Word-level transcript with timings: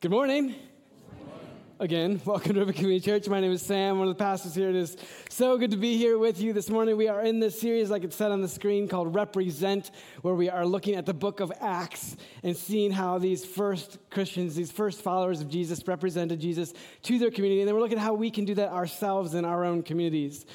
Good 0.00 0.12
morning. 0.12 0.54
Again, 1.78 2.22
welcome 2.24 2.54
to 2.54 2.60
River 2.60 2.72
Community 2.72 3.04
Church. 3.04 3.28
My 3.28 3.38
name 3.38 3.52
is 3.52 3.60
Sam, 3.60 3.98
one 3.98 4.08
of 4.08 4.16
the 4.16 4.24
pastors 4.24 4.54
here. 4.54 4.70
It 4.70 4.74
is 4.74 4.96
so 5.28 5.58
good 5.58 5.72
to 5.72 5.76
be 5.76 5.98
here 5.98 6.16
with 6.16 6.40
you 6.40 6.54
this 6.54 6.70
morning. 6.70 6.96
We 6.96 7.08
are 7.08 7.20
in 7.20 7.38
this 7.38 7.60
series, 7.60 7.90
like 7.90 8.02
it 8.02 8.14
said 8.14 8.30
on 8.30 8.40
the 8.40 8.48
screen, 8.48 8.88
called 8.88 9.14
Represent, 9.14 9.90
where 10.22 10.34
we 10.34 10.48
are 10.48 10.64
looking 10.64 10.94
at 10.94 11.04
the 11.04 11.12
book 11.12 11.40
of 11.40 11.52
Acts 11.60 12.16
and 12.42 12.56
seeing 12.56 12.90
how 12.90 13.18
these 13.18 13.44
first 13.44 13.98
Christians, 14.08 14.54
these 14.54 14.72
first 14.72 15.02
followers 15.02 15.42
of 15.42 15.50
Jesus, 15.50 15.86
represented 15.86 16.40
Jesus 16.40 16.72
to 17.02 17.18
their 17.18 17.30
community. 17.30 17.60
And 17.60 17.68
then 17.68 17.74
we're 17.74 17.82
looking 17.82 17.98
at 17.98 18.02
how 18.02 18.14
we 18.14 18.30
can 18.30 18.46
do 18.46 18.54
that 18.54 18.70
ourselves 18.70 19.34
in 19.34 19.44
our 19.44 19.66
own 19.66 19.82
communities. 19.82 20.46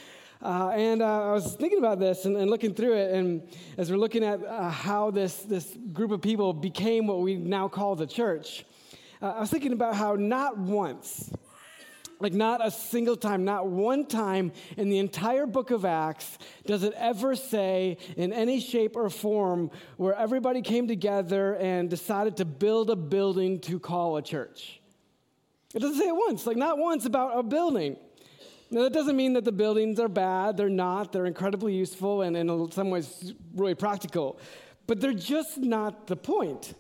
Uh, 0.42 0.70
and 0.70 1.04
uh, 1.04 1.30
I 1.30 1.34
was 1.34 1.54
thinking 1.54 1.78
about 1.78 2.00
this 2.00 2.26
and, 2.26 2.36
and, 2.36 2.50
looking 2.50 2.74
through 2.74 2.96
it, 2.96 3.14
and 3.14 3.48
as 3.78 3.92
we're 3.92 3.98
looking 3.98 4.24
at 4.24 4.44
uh, 4.44 4.72
how 4.72 5.12
this, 5.12 5.44
this 5.44 5.78
group 5.94 6.10
of 6.10 6.24
people 6.24 6.52
became 6.52 7.06
what 7.06 7.20
we 7.20 7.36
now 7.36 7.68
call 7.68 7.96
the 7.96 8.08
church, 8.08 8.66
uh, 9.22 9.34
I 9.38 9.40
was 9.40 9.50
thinking 9.50 9.74
about 9.74 9.96
how 9.96 10.16
not 10.16 10.58
once, 10.58 11.32
like 12.20 12.34
not 12.34 12.66
a 12.66 12.72
single 12.72 13.16
time, 13.16 13.44
not 13.46 13.68
one 13.68 14.06
time 14.06 14.52
in 14.78 14.90
the 14.90 15.00
entire 15.00 15.46
book 15.46 15.72
of 15.72 15.86
Acts 15.86 16.38
does 16.66 16.84
it 16.84 16.94
ever 16.96 17.36
say 17.36 17.98
in 18.16 18.32
any 18.32 18.60
shape 18.60 18.96
or 18.96 19.10
form 19.10 19.70
where 19.98 20.16
everybody 20.16 20.62
came 20.62 20.88
together 20.88 21.56
and 21.56 21.90
decided 21.90 22.38
to 22.38 22.46
build 22.46 22.90
a 22.90 22.96
building 22.96 23.60
to 23.62 23.80
call 23.80 24.18
a 24.18 24.22
church. 24.22 24.80
It 25.74 25.80
doesn't 25.80 26.00
say 26.00 26.08
it 26.08 26.16
once, 26.16 26.48
like 26.48 26.58
not 26.58 26.78
once 26.78 27.06
about 27.06 27.38
a 27.38 27.44
building. 27.44 27.98
Now, 28.72 28.84
that 28.84 28.94
doesn't 28.94 29.16
mean 29.16 29.34
that 29.34 29.44
the 29.44 29.52
buildings 29.52 30.00
are 30.00 30.08
bad. 30.08 30.58
They're 30.58 30.70
not. 30.70 31.12
They're 31.12 31.28
incredibly 31.28 31.74
useful 31.74 32.24
and 32.24 32.36
in 32.36 32.72
some 32.72 32.90
ways 32.90 33.34
really 33.54 33.76
practical. 33.76 34.40
But 34.88 35.02
they're 35.02 35.14
just 35.14 35.58
not 35.58 36.08
the 36.08 36.16
point. 36.16 36.74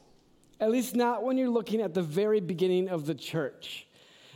At 0.59 0.71
least 0.71 0.95
not 0.95 1.23
when 1.23 1.37
you're 1.37 1.49
looking 1.49 1.81
at 1.81 1.93
the 1.93 2.01
very 2.01 2.39
beginning 2.39 2.89
of 2.89 3.05
the 3.05 3.15
church. 3.15 3.87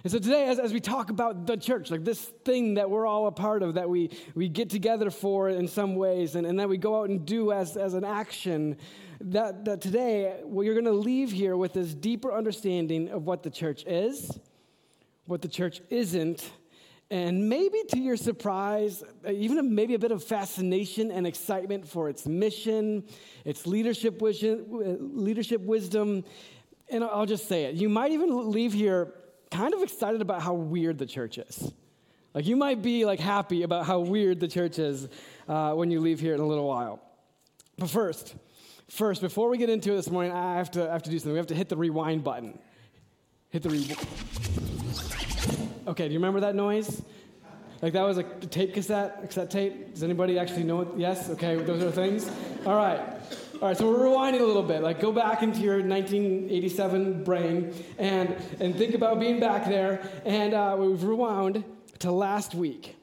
And 0.04 0.12
so 0.12 0.20
today, 0.20 0.48
as, 0.48 0.60
as 0.60 0.72
we 0.72 0.80
talk 0.80 1.10
about 1.10 1.46
the 1.46 1.58
church, 1.58 1.92
like 1.92 2.06
this 2.06 2.22
thing 2.46 2.76
that 2.76 2.90
we're 2.90 3.06
all 3.06 3.28
a 3.28 3.32
part 3.32 3.64
of, 3.64 3.74
that 3.74 3.90
we, 3.90 4.10
we 4.34 4.48
get 4.48 4.70
together 4.70 5.12
for 5.12 5.50
in 5.50 5.68
some 5.68 5.96
ways, 5.96 6.36
and, 6.36 6.48
and 6.48 6.60
that 6.60 6.70
we 6.70 6.78
go 6.78 7.02
out 7.02 7.10
and 7.10 7.26
do 7.26 7.52
as, 7.52 7.76
as 7.76 7.94
an 7.94 8.06
action, 8.06 8.78
that, 9.20 9.66
that 9.66 9.82
today, 9.82 10.40
well, 10.44 10.64
you're 10.64 10.74
going 10.74 10.86
to 10.86 10.92
leave 10.92 11.32
here 11.32 11.58
with 11.58 11.74
this 11.74 11.94
deeper 11.94 12.34
understanding 12.34 13.10
of 13.10 13.26
what 13.26 13.44
the 13.44 13.50
church 13.50 13.84
is, 13.86 14.40
what 15.26 15.42
the 15.42 15.50
church 15.50 15.82
isn't, 15.90 16.50
and 17.12 17.50
maybe 17.50 17.80
to 17.90 18.00
your 18.00 18.18
surprise, 18.18 19.04
even 19.28 19.74
maybe 19.74 19.96
a 19.96 20.00
bit 20.00 20.12
of 20.12 20.24
fascination 20.24 21.10
and 21.10 21.26
excitement 21.26 21.88
for 21.88 22.08
its 22.08 22.28
mission, 22.28 23.04
its 23.46 23.66
leadership 23.66 24.22
wisdom, 24.22 24.66
leadership 25.16 25.62
wisdom. 25.62 26.24
And 26.88 27.04
I'll 27.04 27.26
just 27.26 27.48
say 27.48 27.66
it. 27.66 27.76
You 27.76 27.90
might 27.90 28.12
even 28.12 28.52
leave 28.52 28.74
here 28.74 29.14
kind 29.50 29.74
of 29.74 29.82
excited 29.82 30.22
about 30.22 30.44
how 30.44 30.54
weird 30.54 31.00
the 31.00 31.08
church 31.08 31.40
is. 31.40 31.72
Like 32.36 32.46
you 32.46 32.56
might 32.56 32.84
be 32.84 33.06
like 33.06 33.20
happy 33.20 33.64
about 33.64 33.88
how 33.88 34.00
weird 34.00 34.40
the 34.40 34.48
church 34.48 34.78
is 34.78 35.08
uh, 35.48 35.74
when 35.74 35.90
you 35.90 36.00
leave 36.00 36.20
here 36.20 36.36
in 36.36 36.40
a 36.40 36.46
little 36.46 36.68
while. 36.68 37.02
But 37.80 37.90
first, 37.90 38.36
first, 38.88 39.22
before 39.22 39.50
we 39.50 39.58
get 39.58 39.70
into 39.70 39.94
it 39.94 39.96
this 39.96 40.12
morning, 40.12 40.32
I 40.32 40.58
have 40.58 40.70
to, 40.72 40.88
I 40.88 40.94
have 40.94 41.04
to 41.04 41.10
do 41.10 41.18
something. 41.18 41.34
We 41.34 41.40
have 41.40 41.48
to 41.48 41.56
hit 41.56 41.70
the 41.70 41.78
rewind 41.78 42.24
button. 42.24 42.60
Hit 43.50 43.64
the 43.64 43.70
rewind. 43.70 44.29
Okay, 45.90 46.08
do 46.08 46.14
you 46.14 46.20
remember 46.20 46.42
that 46.42 46.54
noise? 46.54 47.02
Like 47.82 47.94
that 47.94 48.04
was 48.04 48.20
a 48.20 48.24
tape 48.24 48.76
cassette, 48.76 49.24
cassette 49.24 49.50
tape? 49.50 49.96
Does 49.96 50.04
anybody 50.04 50.38
actually 50.38 50.64
know 50.64 50.82
it? 50.82 50.90
Yes? 50.98 51.32
Okay, 51.32 51.56
those 51.56 51.82
are 51.82 51.90
things? 51.90 52.30
All 52.64 52.76
right. 52.76 53.00
All 53.60 53.70
right, 53.70 53.76
so 53.76 53.90
we're 53.90 53.98
rewinding 53.98 54.42
a 54.42 54.44
little 54.44 54.62
bit. 54.62 54.84
Like 54.84 55.00
go 55.00 55.12
back 55.12 55.42
into 55.42 55.62
your 55.62 55.78
1987 55.78 57.24
brain 57.24 57.74
and, 57.98 58.36
and 58.60 58.76
think 58.76 58.94
about 58.94 59.20
being 59.20 59.40
back 59.40 59.66
there. 59.66 60.08
And 60.26 60.54
uh, 60.54 60.76
we've 60.78 61.04
rewound 61.04 61.64
to 61.98 62.12
last 62.12 62.54
week. 62.54 62.96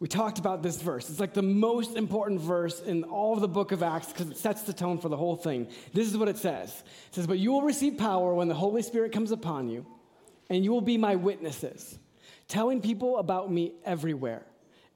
We 0.00 0.08
talked 0.08 0.38
about 0.38 0.62
this 0.62 0.80
verse. 0.80 1.10
It's 1.10 1.20
like 1.20 1.34
the 1.34 1.42
most 1.42 1.96
important 1.96 2.40
verse 2.40 2.80
in 2.80 3.04
all 3.04 3.34
of 3.34 3.42
the 3.42 3.48
book 3.48 3.72
of 3.72 3.82
Acts 3.82 4.10
because 4.10 4.30
it 4.30 4.38
sets 4.38 4.62
the 4.62 4.72
tone 4.72 5.00
for 5.00 5.10
the 5.10 5.18
whole 5.18 5.36
thing. 5.36 5.68
This 5.92 6.06
is 6.06 6.16
what 6.16 6.28
it 6.28 6.38
says 6.38 6.82
It 7.08 7.14
says, 7.14 7.26
But 7.26 7.38
you 7.38 7.52
will 7.52 7.62
receive 7.62 7.98
power 7.98 8.32
when 8.32 8.48
the 8.48 8.54
Holy 8.54 8.80
Spirit 8.80 9.12
comes 9.12 9.32
upon 9.32 9.68
you, 9.68 9.84
and 10.48 10.64
you 10.64 10.72
will 10.72 10.80
be 10.80 10.96
my 10.96 11.16
witnesses 11.16 11.98
telling 12.48 12.80
people 12.80 13.18
about 13.18 13.50
me 13.50 13.72
everywhere 13.84 14.46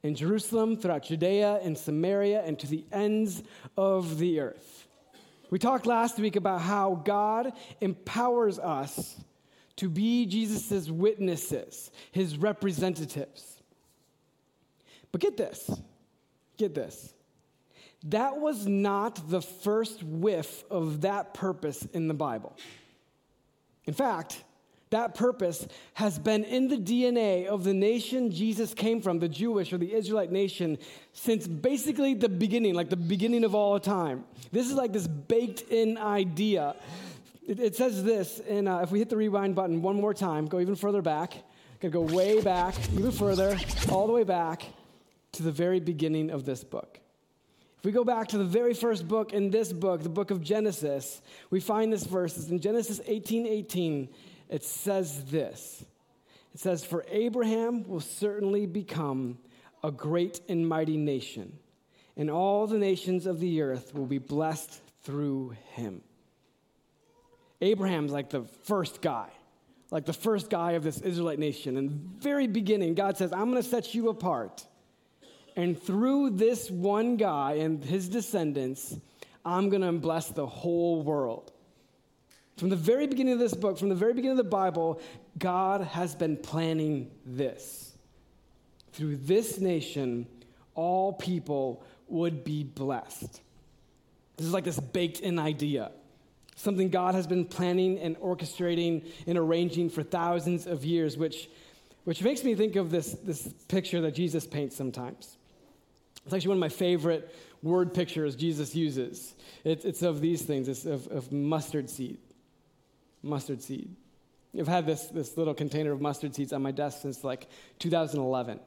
in 0.03 0.15
Jerusalem, 0.15 0.77
throughout 0.77 1.05
Judea 1.05 1.61
and 1.63 1.77
Samaria, 1.77 2.43
and 2.43 2.59
to 2.59 2.67
the 2.67 2.85
ends 2.93 3.43
of 3.77 4.19
the 4.19 4.41
earth. 4.41 4.89
We 5.51 5.59
talked 5.59 5.85
last 5.85 6.19
week 6.19 6.37
about 6.37 6.61
how 6.61 7.03
God 7.05 7.53
empowers 7.81 8.59
us 8.59 9.17
to 9.77 9.89
be 9.89 10.27
Jesus' 10.27 10.89
witnesses, 10.89 11.91
his 12.13 12.39
representatives. 12.39 13.61
But 15.13 15.21
get 15.21 15.37
this, 15.37 15.71
get 16.57 16.75
this. 16.75 17.13
That 18.05 18.39
was 18.39 18.67
not 18.67 19.29
the 19.29 19.43
first 19.43 20.03
whiff 20.03 20.65
of 20.71 21.03
that 21.03 21.35
purpose 21.35 21.87
in 21.93 22.09
the 22.09 22.15
Bible. 22.15 22.57
In 23.87 23.95
fact, 23.95 24.45
that 24.91 25.15
purpose 25.15 25.67
has 25.95 26.19
been 26.19 26.43
in 26.45 26.67
the 26.67 26.77
DNA 26.77 27.47
of 27.47 27.63
the 27.63 27.73
nation 27.73 28.31
Jesus 28.33 28.75
came 28.75 29.01
from, 29.01 29.21
the 29.21 29.29
Jewish 29.29 29.73
or 29.73 29.79
the 29.79 29.93
Israelite 29.95 30.33
nation, 30.33 30.79
since 31.13 31.47
basically 31.47 32.15
the 32.15 32.29
beginning, 32.29 32.75
like 32.75 32.91
the 32.91 32.97
beginning 32.97 33.45
of 33.45 33.55
all 33.55 33.79
time. 33.79 34.25
This 34.51 34.67
is 34.67 34.75
like 34.75 34.93
this 34.93 35.07
baked 35.07 35.63
in 35.71 35.97
idea. 35.97 36.75
It, 37.47 37.61
it 37.61 37.77
says 37.77 38.03
this, 38.03 38.41
and 38.49 38.69
uh, 38.69 38.81
if 38.83 38.91
we 38.91 38.99
hit 38.99 39.09
the 39.09 39.17
rewind 39.17 39.55
button 39.55 39.81
one 39.81 39.97
more 39.97 40.13
time, 40.13 40.47
go 40.47 40.59
even 40.59 40.75
further 40.75 41.03
back, 41.03 41.35
gonna 41.81 41.93
go 41.93 42.01
way 42.01 42.41
back, 42.41 42.75
even 42.93 43.13
further, 43.13 43.57
all 43.91 44.09
the 44.09 44.13
way 44.13 44.25
back 44.25 44.65
to 45.33 45.45
the 45.45 45.53
very 45.53 45.79
beginning 45.79 46.31
of 46.31 46.45
this 46.45 46.65
book. 46.65 46.99
If 47.79 47.85
we 47.85 47.93
go 47.93 48.05
back 48.05 48.29
to 48.29 48.39
the 48.39 48.45
very 48.45 48.75
first 48.75 49.09
book 49.09 49.33
in 49.33 49.51
this 49.51 49.73
book, 49.73 50.03
the 50.03 50.09
book 50.09 50.31
of 50.31 50.43
Genesis, 50.43 51.23
we 51.49 51.61
find 51.61 51.93
this 51.93 52.05
verse. 52.05 52.37
It's 52.37 52.49
in 52.49 52.61
Genesis 52.61 53.01
18 53.07 53.47
18 53.47 54.09
it 54.51 54.65
says 54.65 55.25
this 55.27 55.83
It 56.53 56.61
says, 56.61 56.85
For 56.85 57.07
Abraham 57.09 57.85
will 57.89 58.01
certainly 58.01 58.67
become 58.67 59.39
a 59.83 59.91
great 59.91 60.41
and 60.49 60.69
mighty 60.69 60.99
nation, 60.99 61.59
and 62.17 62.31
all 62.31 62.67
the 62.67 62.79
nations 62.79 63.25
of 63.25 63.41
the 63.41 63.63
earth 63.63 63.95
will 63.95 64.07
be 64.07 64.19
blessed 64.19 64.81
through 65.05 65.55
him. 65.73 66.03
Abraham's 67.63 68.13
like 68.13 68.31
the 68.31 68.43
first 68.65 69.01
guy, 69.01 69.29
like 69.91 70.05
the 70.05 70.13
first 70.13 70.51
guy 70.51 70.73
of 70.73 70.83
this 70.83 71.01
Israelite 71.01 71.39
nation. 71.39 71.77
In 71.77 71.87
the 71.87 72.23
very 72.23 72.47
beginning, 72.47 72.95
God 72.95 73.17
says, 73.17 73.33
I'm 73.33 73.51
going 73.51 73.63
to 73.63 73.69
set 73.69 73.95
you 73.95 74.09
apart. 74.09 74.67
And 75.57 75.81
through 75.81 76.31
this 76.31 76.71
one 76.71 77.17
guy 77.17 77.55
and 77.55 77.85
his 77.85 78.09
descendants, 78.09 78.97
I'm 79.45 79.69
going 79.69 79.83
to 79.83 79.93
bless 79.93 80.29
the 80.29 80.47
whole 80.47 81.03
world. 81.03 81.53
From 82.61 82.69
the 82.69 82.77
very 82.77 83.07
beginning 83.07 83.33
of 83.33 83.39
this 83.39 83.55
book, 83.55 83.79
from 83.79 83.89
the 83.89 83.95
very 83.95 84.13
beginning 84.13 84.33
of 84.33 84.45
the 84.45 84.51
Bible, 84.51 85.01
God 85.39 85.81
has 85.81 86.15
been 86.15 86.37
planning 86.37 87.11
this. 87.25 87.95
Through 88.93 89.17
this 89.17 89.59
nation, 89.59 90.27
all 90.75 91.15
people 91.15 91.83
would 92.09 92.45
be 92.45 92.63
blessed. 92.63 93.41
This 94.37 94.47
is 94.47 94.53
like 94.53 94.65
this 94.65 94.79
baked 94.79 95.21
in 95.21 95.39
idea. 95.39 95.91
Something 96.55 96.91
God 96.91 97.15
has 97.15 97.27
been 97.27 97.47
planning 97.47 97.99
and 97.99 98.15
orchestrating 98.19 99.11
and 99.27 99.39
arranging 99.39 99.89
for 99.89 100.03
thousands 100.03 100.67
of 100.67 100.85
years, 100.85 101.17
which, 101.17 101.49
which 102.05 102.23
makes 102.23 102.45
me 102.45 102.55
think 102.55 102.77
of 102.77 102.91
this, 102.91 103.13
this 103.25 103.49
picture 103.69 104.03
that 104.03 104.15
Jesus 104.15 104.47
paints 104.47 104.77
sometimes. 104.77 105.39
It's 106.27 106.35
actually 106.35 106.49
one 106.49 106.59
of 106.59 106.61
my 106.61 106.69
favorite 106.69 107.35
word 107.63 107.95
pictures 107.95 108.37
Jesus 108.37 108.75
uses. 108.75 109.35
It's, 109.65 109.87
it's 109.87 110.03
of 110.03 110.21
these 110.21 110.43
things, 110.43 110.69
it's 110.69 110.85
of, 110.85 111.07
of 111.07 111.33
mustard 111.33 111.89
seed 111.89 112.19
mustard 113.23 113.63
seed. 113.63 113.95
I've 114.59 114.69
had 114.69 114.87
this, 114.87 115.07
this 115.07 115.37
little 115.37 115.55
container 115.55 115.93
of 115.93 116.01
mustard 116.01 116.35
seeds 116.35 116.53
on 116.53 116.63
my 116.63 116.73
desk 116.73 117.03
since 117.03 117.23
like 117.23 117.49
2011. 117.79 118.59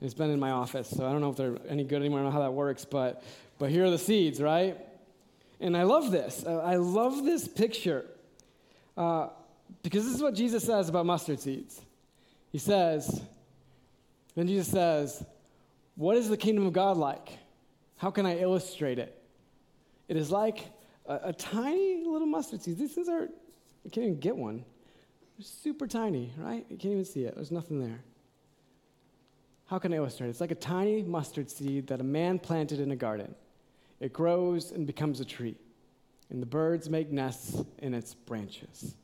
It's 0.00 0.14
been 0.14 0.30
in 0.30 0.40
my 0.40 0.50
office, 0.50 0.90
so 0.90 1.06
I 1.06 1.12
don't 1.12 1.20
know 1.20 1.30
if 1.30 1.36
they're 1.36 1.56
any 1.68 1.84
good 1.84 2.00
anymore. 2.00 2.20
I 2.20 2.22
don't 2.24 2.32
know 2.32 2.38
how 2.38 2.44
that 2.44 2.52
works, 2.52 2.84
but, 2.84 3.22
but 3.58 3.70
here 3.70 3.84
are 3.84 3.90
the 3.90 3.98
seeds, 3.98 4.40
right? 4.40 4.76
And 5.60 5.76
I 5.76 5.84
love 5.84 6.10
this. 6.10 6.44
I 6.46 6.76
love 6.76 7.24
this 7.24 7.46
picture 7.46 8.04
uh, 8.96 9.28
because 9.82 10.04
this 10.04 10.14
is 10.14 10.22
what 10.22 10.34
Jesus 10.34 10.64
says 10.64 10.88
about 10.88 11.06
mustard 11.06 11.40
seeds. 11.40 11.80
He 12.50 12.58
says, 12.58 13.22
then 14.34 14.46
Jesus 14.46 14.68
says, 14.68 15.24
What 15.94 16.16
is 16.16 16.28
the 16.28 16.36
kingdom 16.36 16.66
of 16.66 16.72
God 16.72 16.96
like? 16.96 17.38
How 17.96 18.10
can 18.10 18.26
I 18.26 18.38
illustrate 18.38 18.98
it? 18.98 19.16
It 20.08 20.16
is 20.16 20.30
like 20.30 20.66
a, 21.06 21.20
a 21.24 21.32
tiny 21.32 22.04
little 22.04 22.26
mustard 22.26 22.62
seed. 22.62 22.78
These 22.78 22.92
things 22.92 23.08
are 23.08 23.28
you 23.84 23.90
can't 23.90 24.06
even 24.06 24.20
get 24.20 24.36
one. 24.36 24.64
They're 25.38 25.44
super 25.44 25.86
tiny, 25.86 26.32
right? 26.38 26.64
You 26.68 26.76
can't 26.76 26.92
even 26.92 27.04
see 27.04 27.24
it. 27.24 27.34
There's 27.34 27.50
nothing 27.50 27.80
there. 27.80 28.00
How 29.66 29.78
can 29.78 29.92
I 29.92 29.96
illustrate 29.96 30.28
it? 30.28 30.30
It's 30.30 30.40
like 30.40 30.50
a 30.50 30.56
tiny 30.56 31.02
mustard 31.02 31.50
seed 31.50 31.86
that 31.88 32.00
a 32.00 32.04
man 32.04 32.38
planted 32.38 32.80
in 32.80 32.90
a 32.90 32.96
garden. 32.96 33.34
It 34.00 34.12
grows 34.12 34.72
and 34.72 34.86
becomes 34.86 35.20
a 35.20 35.24
tree, 35.24 35.56
and 36.30 36.42
the 36.42 36.46
birds 36.46 36.90
make 36.90 37.10
nests 37.10 37.62
in 37.78 37.94
its 37.94 38.14
branches. 38.14 38.94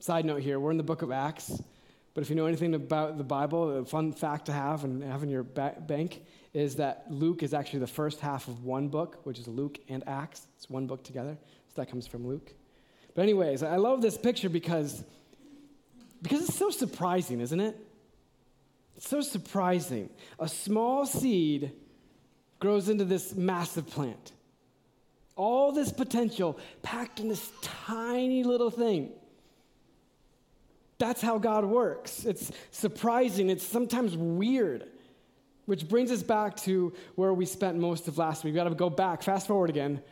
Side 0.00 0.24
note 0.24 0.42
here, 0.42 0.60
we're 0.60 0.70
in 0.70 0.76
the 0.76 0.82
book 0.82 1.02
of 1.02 1.10
Acts, 1.10 1.60
but 2.14 2.22
if 2.22 2.30
you 2.30 2.36
know 2.36 2.46
anything 2.46 2.74
about 2.74 3.18
the 3.18 3.24
Bible, 3.24 3.78
a 3.78 3.84
fun 3.84 4.12
fact 4.12 4.46
to 4.46 4.52
have 4.52 4.84
and 4.84 5.02
have 5.02 5.22
in 5.22 5.28
your 5.28 5.42
ba- 5.42 5.76
bank 5.86 6.22
is 6.54 6.76
that 6.76 7.04
Luke 7.10 7.42
is 7.42 7.52
actually 7.52 7.80
the 7.80 7.86
first 7.86 8.20
half 8.20 8.48
of 8.48 8.64
one 8.64 8.88
book, 8.88 9.20
which 9.24 9.38
is 9.38 9.46
Luke 9.46 9.78
and 9.88 10.02
Acts. 10.08 10.46
It's 10.56 10.70
one 10.70 10.86
book 10.86 11.04
together. 11.04 11.36
So 11.68 11.82
that 11.82 11.90
comes 11.90 12.06
from 12.06 12.26
Luke. 12.26 12.54
But 13.18 13.24
anyways, 13.24 13.64
I 13.64 13.74
love 13.74 14.00
this 14.00 14.16
picture 14.16 14.48
because 14.48 15.02
because 16.22 16.40
it's 16.42 16.54
so 16.54 16.70
surprising, 16.70 17.40
isn't 17.40 17.58
it? 17.58 17.76
It's 18.96 19.08
so 19.08 19.22
surprising. 19.22 20.08
A 20.38 20.46
small 20.46 21.04
seed 21.04 21.72
grows 22.60 22.88
into 22.88 23.04
this 23.04 23.34
massive 23.34 23.88
plant. 23.88 24.30
All 25.34 25.72
this 25.72 25.90
potential 25.90 26.60
packed 26.82 27.18
in 27.18 27.26
this 27.26 27.50
tiny 27.60 28.44
little 28.44 28.70
thing. 28.70 29.10
That's 30.98 31.20
how 31.20 31.38
God 31.38 31.64
works. 31.64 32.24
It's 32.24 32.52
surprising, 32.70 33.50
it's 33.50 33.66
sometimes 33.66 34.16
weird. 34.16 34.84
Which 35.66 35.88
brings 35.88 36.12
us 36.12 36.22
back 36.22 36.56
to 36.58 36.92
where 37.16 37.34
we 37.34 37.46
spent 37.46 37.78
most 37.78 38.06
of 38.06 38.16
last 38.16 38.44
week. 38.44 38.52
We 38.52 38.58
got 38.58 38.68
to 38.68 38.76
go 38.76 38.88
back, 38.90 39.24
fast 39.24 39.48
forward 39.48 39.70
again. 39.70 40.02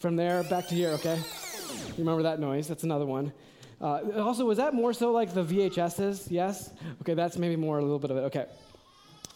From 0.00 0.16
there 0.16 0.42
back 0.42 0.66
to 0.66 0.74
here, 0.74 0.90
okay? 0.90 1.20
You 1.86 1.94
remember 1.98 2.24
that 2.24 2.40
noise? 2.40 2.68
That's 2.68 2.84
another 2.84 3.06
one. 3.06 3.32
Uh, 3.80 4.00
also, 4.16 4.44
was 4.44 4.58
that 4.58 4.74
more 4.74 4.92
so 4.92 5.12
like 5.12 5.34
the 5.34 5.44
VHSs? 5.44 6.26
Yes? 6.30 6.70
Okay, 7.02 7.14
that's 7.14 7.36
maybe 7.36 7.56
more 7.56 7.78
a 7.78 7.82
little 7.82 7.98
bit 7.98 8.10
of 8.10 8.16
it. 8.16 8.20
Okay. 8.20 8.46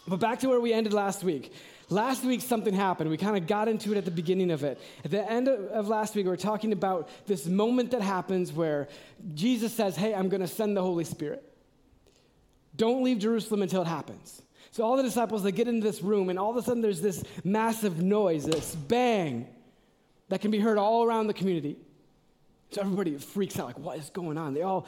But 0.06 0.18
back 0.18 0.40
to 0.40 0.48
where 0.48 0.60
we 0.60 0.72
ended 0.72 0.92
last 0.92 1.22
week. 1.22 1.52
Last 1.88 2.24
week, 2.24 2.40
something 2.40 2.74
happened. 2.74 3.10
We 3.10 3.16
kind 3.16 3.36
of 3.36 3.46
got 3.46 3.68
into 3.68 3.92
it 3.92 3.98
at 3.98 4.04
the 4.04 4.10
beginning 4.10 4.50
of 4.50 4.64
it. 4.64 4.80
At 5.04 5.10
the 5.10 5.30
end 5.30 5.48
of 5.48 5.88
last 5.88 6.14
week, 6.14 6.24
we 6.24 6.30
were 6.30 6.36
talking 6.36 6.72
about 6.72 7.08
this 7.26 7.46
moment 7.46 7.92
that 7.92 8.00
happens 8.00 8.52
where 8.52 8.88
Jesus 9.34 9.72
says, 9.72 9.94
Hey, 9.94 10.14
I'm 10.14 10.28
going 10.28 10.40
to 10.40 10.48
send 10.48 10.76
the 10.76 10.82
Holy 10.82 11.04
Spirit. 11.04 11.44
Don't 12.74 13.04
leave 13.04 13.18
Jerusalem 13.18 13.62
until 13.62 13.82
it 13.82 13.88
happens. 13.88 14.42
So 14.72 14.84
all 14.84 14.96
the 14.96 15.02
disciples, 15.02 15.42
they 15.42 15.52
get 15.52 15.68
into 15.68 15.86
this 15.86 16.02
room, 16.02 16.30
and 16.30 16.38
all 16.38 16.50
of 16.50 16.56
a 16.56 16.62
sudden 16.62 16.80
there's 16.80 17.02
this 17.02 17.22
massive 17.44 18.02
noise, 18.02 18.46
this 18.46 18.74
bang 18.74 19.46
that 20.30 20.40
can 20.40 20.50
be 20.50 20.58
heard 20.58 20.78
all 20.78 21.04
around 21.04 21.26
the 21.26 21.34
community. 21.34 21.76
So 22.72 22.80
everybody 22.80 23.16
freaks 23.18 23.58
out, 23.58 23.66
like, 23.66 23.78
what 23.78 23.98
is 23.98 24.10
going 24.10 24.38
on? 24.38 24.54
They 24.54 24.62
all 24.62 24.86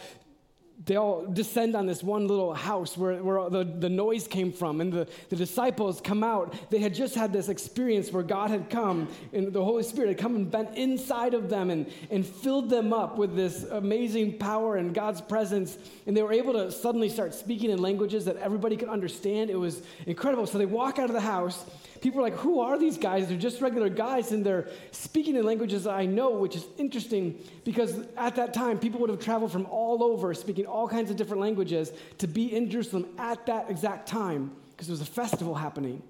they 0.86 0.96
all 0.96 1.24
descend 1.24 1.76
on 1.76 1.86
this 1.86 2.02
one 2.02 2.26
little 2.26 2.52
house 2.52 2.98
where, 2.98 3.22
where 3.22 3.48
the, 3.48 3.64
the 3.64 3.88
noise 3.88 4.26
came 4.26 4.52
from. 4.52 4.80
And 4.80 4.92
the, 4.92 5.08
the 5.28 5.36
disciples 5.36 6.00
come 6.00 6.24
out. 6.24 6.52
They 6.70 6.80
had 6.80 6.92
just 6.92 7.14
had 7.14 7.32
this 7.32 7.48
experience 7.48 8.10
where 8.10 8.24
God 8.24 8.50
had 8.50 8.68
come 8.68 9.08
and 9.32 9.52
the 9.52 9.64
Holy 9.64 9.84
Spirit 9.84 10.08
had 10.08 10.18
come 10.18 10.34
and 10.34 10.50
bent 10.50 10.76
inside 10.76 11.32
of 11.32 11.48
them 11.48 11.70
and, 11.70 11.90
and 12.10 12.26
filled 12.26 12.70
them 12.70 12.92
up 12.92 13.16
with 13.16 13.36
this 13.36 13.62
amazing 13.64 14.38
power 14.38 14.76
and 14.76 14.92
God's 14.92 15.20
presence. 15.20 15.78
And 16.06 16.16
they 16.16 16.22
were 16.22 16.32
able 16.32 16.52
to 16.54 16.72
suddenly 16.72 17.08
start 17.08 17.34
speaking 17.34 17.70
in 17.70 17.80
languages 17.80 18.24
that 18.24 18.36
everybody 18.38 18.76
could 18.76 18.88
understand. 18.88 19.50
It 19.50 19.58
was 19.58 19.80
incredible. 20.06 20.46
So 20.46 20.58
they 20.58 20.66
walk 20.66 20.98
out 20.98 21.08
of 21.08 21.14
the 21.14 21.20
house 21.20 21.64
people 22.04 22.20
are 22.20 22.22
like, 22.22 22.36
who 22.36 22.60
are 22.60 22.78
these 22.78 22.98
guys? 22.98 23.28
They're 23.28 23.38
just 23.38 23.62
regular 23.62 23.88
guys, 23.88 24.30
and 24.30 24.44
they're 24.44 24.68
speaking 24.92 25.36
in 25.36 25.44
languages 25.44 25.86
I 25.86 26.04
know, 26.04 26.32
which 26.32 26.54
is 26.54 26.66
interesting 26.76 27.42
because 27.64 27.98
at 28.18 28.36
that 28.36 28.52
time, 28.52 28.78
people 28.78 29.00
would 29.00 29.08
have 29.08 29.20
traveled 29.20 29.50
from 29.50 29.64
all 29.66 30.04
over, 30.04 30.34
speaking 30.34 30.66
all 30.66 30.86
kinds 30.86 31.10
of 31.10 31.16
different 31.16 31.40
languages, 31.40 31.92
to 32.18 32.26
be 32.26 32.54
in 32.54 32.70
Jerusalem 32.70 33.06
at 33.16 33.46
that 33.46 33.70
exact 33.70 34.06
time 34.06 34.52
because 34.72 34.86
there 34.86 34.92
was 34.92 35.00
a 35.00 35.06
festival 35.06 35.54
happening. 35.54 36.02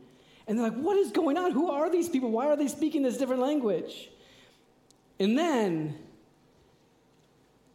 And 0.48 0.58
they're 0.58 0.68
like, 0.68 0.78
what 0.78 0.96
is 0.96 1.12
going 1.12 1.38
on? 1.38 1.52
Who 1.52 1.70
are 1.70 1.88
these 1.88 2.08
people? 2.08 2.32
Why 2.32 2.46
are 2.48 2.56
they 2.56 2.66
speaking 2.66 3.02
this 3.02 3.16
different 3.16 3.40
language? 3.40 4.10
And 5.20 5.38
then 5.38 5.96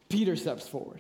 Peter 0.09 0.35
steps 0.35 0.67
forward. 0.67 0.99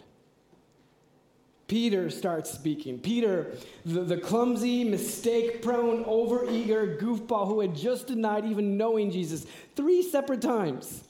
Peter 1.69 2.09
starts 2.09 2.49
speaking. 2.49 2.97
Peter, 2.99 3.53
the, 3.85 4.01
the 4.01 4.17
clumsy, 4.17 4.83
mistake 4.83 5.61
prone, 5.61 6.03
overeager 6.03 6.99
goofball 6.99 7.47
who 7.47 7.61
had 7.61 7.75
just 7.75 8.07
denied 8.07 8.43
even 8.43 8.75
knowing 8.75 9.11
Jesus 9.11 9.45
three 9.75 10.01
separate 10.01 10.41
times. 10.41 11.03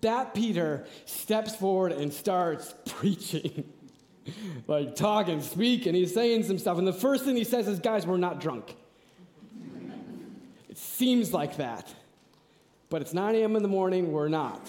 That 0.00 0.34
Peter 0.34 0.86
steps 1.04 1.56
forward 1.56 1.90
and 1.92 2.12
starts 2.12 2.74
preaching. 2.86 3.64
like 4.68 4.94
talking, 4.94 5.42
speaking, 5.42 5.94
he's 5.94 6.14
saying 6.14 6.44
some 6.44 6.58
stuff. 6.58 6.78
And 6.78 6.86
the 6.86 6.92
first 6.92 7.24
thing 7.24 7.34
he 7.36 7.44
says 7.44 7.66
is, 7.66 7.80
Guys, 7.80 8.06
we're 8.06 8.16
not 8.16 8.40
drunk. 8.40 8.76
it 10.68 10.78
seems 10.78 11.32
like 11.32 11.56
that. 11.56 11.92
But 12.88 13.02
it's 13.02 13.12
9 13.12 13.34
a.m. 13.34 13.56
in 13.56 13.62
the 13.62 13.68
morning, 13.68 14.12
we're 14.12 14.28
not. 14.28 14.60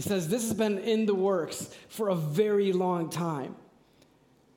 He 0.00 0.08
says 0.08 0.28
this 0.28 0.48
has 0.48 0.54
been 0.54 0.78
in 0.78 1.04
the 1.04 1.14
works 1.14 1.68
for 1.90 2.08
a 2.08 2.14
very 2.14 2.72
long 2.72 3.10
time. 3.10 3.54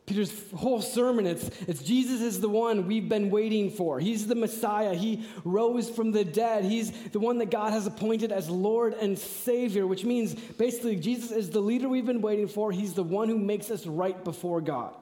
Peter's 0.05 0.31
whole 0.53 0.81
sermon, 0.81 1.27
it's, 1.27 1.49
it's 1.67 1.83
Jesus 1.83 2.21
is 2.21 2.39
the 2.39 2.47
one 2.47 2.87
we've 2.87 3.09
been 3.09 3.29
waiting 3.29 3.69
for. 3.69 3.99
He's 3.99 4.25
the 4.25 4.35
Messiah. 4.35 4.93
He 4.93 5.25
rose 5.43 5.89
from 5.89 6.13
the 6.13 6.23
dead. 6.23 6.63
He's 6.63 6.91
the 7.09 7.19
one 7.19 7.39
that 7.39 7.51
God 7.51 7.73
has 7.73 7.85
appointed 7.85 8.31
as 8.31 8.49
Lord 8.49 8.93
and 8.93 9.19
Savior, 9.19 9.85
which 9.85 10.05
means 10.05 10.33
basically 10.33 10.95
Jesus 10.95 11.29
is 11.29 11.49
the 11.49 11.59
leader 11.59 11.89
we've 11.89 12.05
been 12.05 12.21
waiting 12.21 12.47
for. 12.47 12.71
He's 12.71 12.93
the 12.93 13.03
one 13.03 13.27
who 13.27 13.37
makes 13.37 13.69
us 13.69 13.85
right 13.85 14.23
before 14.23 14.61
God. 14.61 14.95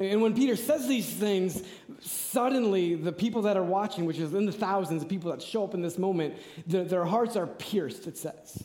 And 0.00 0.20
when 0.20 0.34
Peter 0.34 0.56
says 0.56 0.88
these 0.88 1.08
things, 1.08 1.62
suddenly 2.00 2.94
the 2.94 3.12
people 3.12 3.42
that 3.42 3.56
are 3.56 3.62
watching, 3.62 4.04
which 4.04 4.18
is 4.18 4.34
in 4.34 4.46
the 4.46 4.52
thousands 4.52 5.02
of 5.02 5.08
people 5.08 5.30
that 5.30 5.42
show 5.42 5.64
up 5.64 5.74
in 5.74 5.82
this 5.82 5.98
moment, 5.98 6.34
their, 6.66 6.84
their 6.84 7.04
hearts 7.04 7.36
are 7.36 7.46
pierced, 7.46 8.06
it 8.06 8.16
says. 8.16 8.64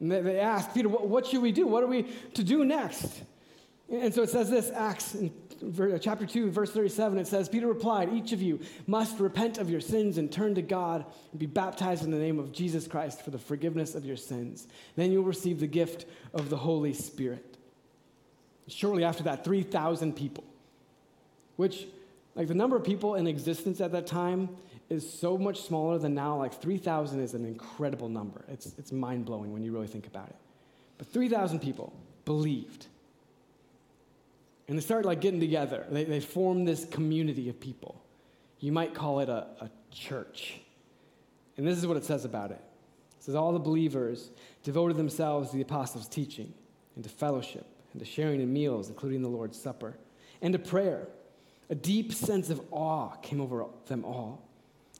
And 0.00 0.10
they, 0.10 0.20
they 0.22 0.40
ask, 0.40 0.72
Peter, 0.72 0.88
what, 0.88 1.06
what, 1.08 1.26
should 1.26 1.42
we 1.42 1.52
do? 1.52 1.66
What 1.66 1.82
are 1.82 1.88
we 1.88 2.04
to 2.34 2.44
do 2.44 2.64
next? 2.64 3.22
And 3.90 4.14
so 4.14 4.22
it 4.22 4.30
says 4.30 4.50
this, 4.50 4.70
Acts 4.70 5.16
chapter 6.00 6.26
2, 6.26 6.50
verse 6.50 6.70
37, 6.70 7.18
it 7.18 7.26
says, 7.26 7.48
Peter 7.48 7.66
replied, 7.66 8.12
Each 8.12 8.32
of 8.32 8.40
you 8.40 8.60
must 8.86 9.18
repent 9.18 9.58
of 9.58 9.70
your 9.70 9.80
sins 9.80 10.18
and 10.18 10.30
turn 10.30 10.54
to 10.54 10.62
God 10.62 11.04
and 11.30 11.38
be 11.38 11.46
baptized 11.46 12.04
in 12.04 12.10
the 12.10 12.18
name 12.18 12.38
of 12.38 12.52
Jesus 12.52 12.86
Christ 12.86 13.22
for 13.22 13.30
the 13.30 13.38
forgiveness 13.38 13.94
of 13.94 14.04
your 14.04 14.16
sins. 14.16 14.68
Then 14.96 15.10
you'll 15.10 15.24
receive 15.24 15.60
the 15.60 15.66
gift 15.66 16.06
of 16.32 16.48
the 16.50 16.56
Holy 16.56 16.92
Spirit. 16.92 17.57
Shortly 18.68 19.02
after 19.04 19.22
that, 19.24 19.44
3,000 19.44 20.14
people, 20.14 20.44
which, 21.56 21.86
like, 22.34 22.48
the 22.48 22.54
number 22.54 22.76
of 22.76 22.84
people 22.84 23.14
in 23.14 23.26
existence 23.26 23.80
at 23.80 23.92
that 23.92 24.06
time 24.06 24.50
is 24.90 25.10
so 25.10 25.38
much 25.38 25.62
smaller 25.62 25.98
than 25.98 26.14
now. 26.14 26.36
Like, 26.36 26.60
3,000 26.60 27.20
is 27.20 27.34
an 27.34 27.44
incredible 27.46 28.08
number. 28.08 28.44
It's, 28.48 28.74
it's 28.78 28.92
mind 28.92 29.24
blowing 29.24 29.52
when 29.52 29.62
you 29.62 29.72
really 29.72 29.86
think 29.86 30.06
about 30.06 30.28
it. 30.28 30.36
But 30.98 31.08
3,000 31.08 31.60
people 31.60 31.92
believed. 32.24 32.86
And 34.68 34.76
they 34.76 34.82
started 34.82 35.06
like 35.06 35.22
getting 35.22 35.40
together. 35.40 35.86
They, 35.90 36.04
they 36.04 36.20
formed 36.20 36.68
this 36.68 36.84
community 36.84 37.48
of 37.48 37.58
people. 37.58 38.02
You 38.60 38.72
might 38.72 38.92
call 38.92 39.20
it 39.20 39.30
a, 39.30 39.46
a 39.60 39.70
church. 39.90 40.60
And 41.56 41.66
this 41.66 41.78
is 41.78 41.86
what 41.86 41.96
it 41.96 42.04
says 42.04 42.26
about 42.26 42.50
it. 42.50 42.60
It 43.16 43.24
says, 43.24 43.34
All 43.34 43.52
the 43.52 43.58
believers 43.58 44.30
devoted 44.62 44.98
themselves 44.98 45.50
to 45.50 45.56
the 45.56 45.62
apostles' 45.62 46.06
teaching 46.06 46.52
and 46.96 47.04
to 47.04 47.08
fellowship 47.08 47.66
and 47.98 48.06
to 48.06 48.12
sharing 48.12 48.40
in 48.40 48.52
meals, 48.52 48.88
including 48.88 49.22
the 49.22 49.28
Lord's 49.28 49.60
Supper, 49.60 49.98
and 50.40 50.52
to 50.52 50.58
prayer. 50.58 51.08
A 51.68 51.74
deep 51.74 52.12
sense 52.12 52.48
of 52.48 52.60
awe 52.70 53.16
came 53.16 53.40
over 53.40 53.66
them 53.86 54.04
all. 54.04 54.48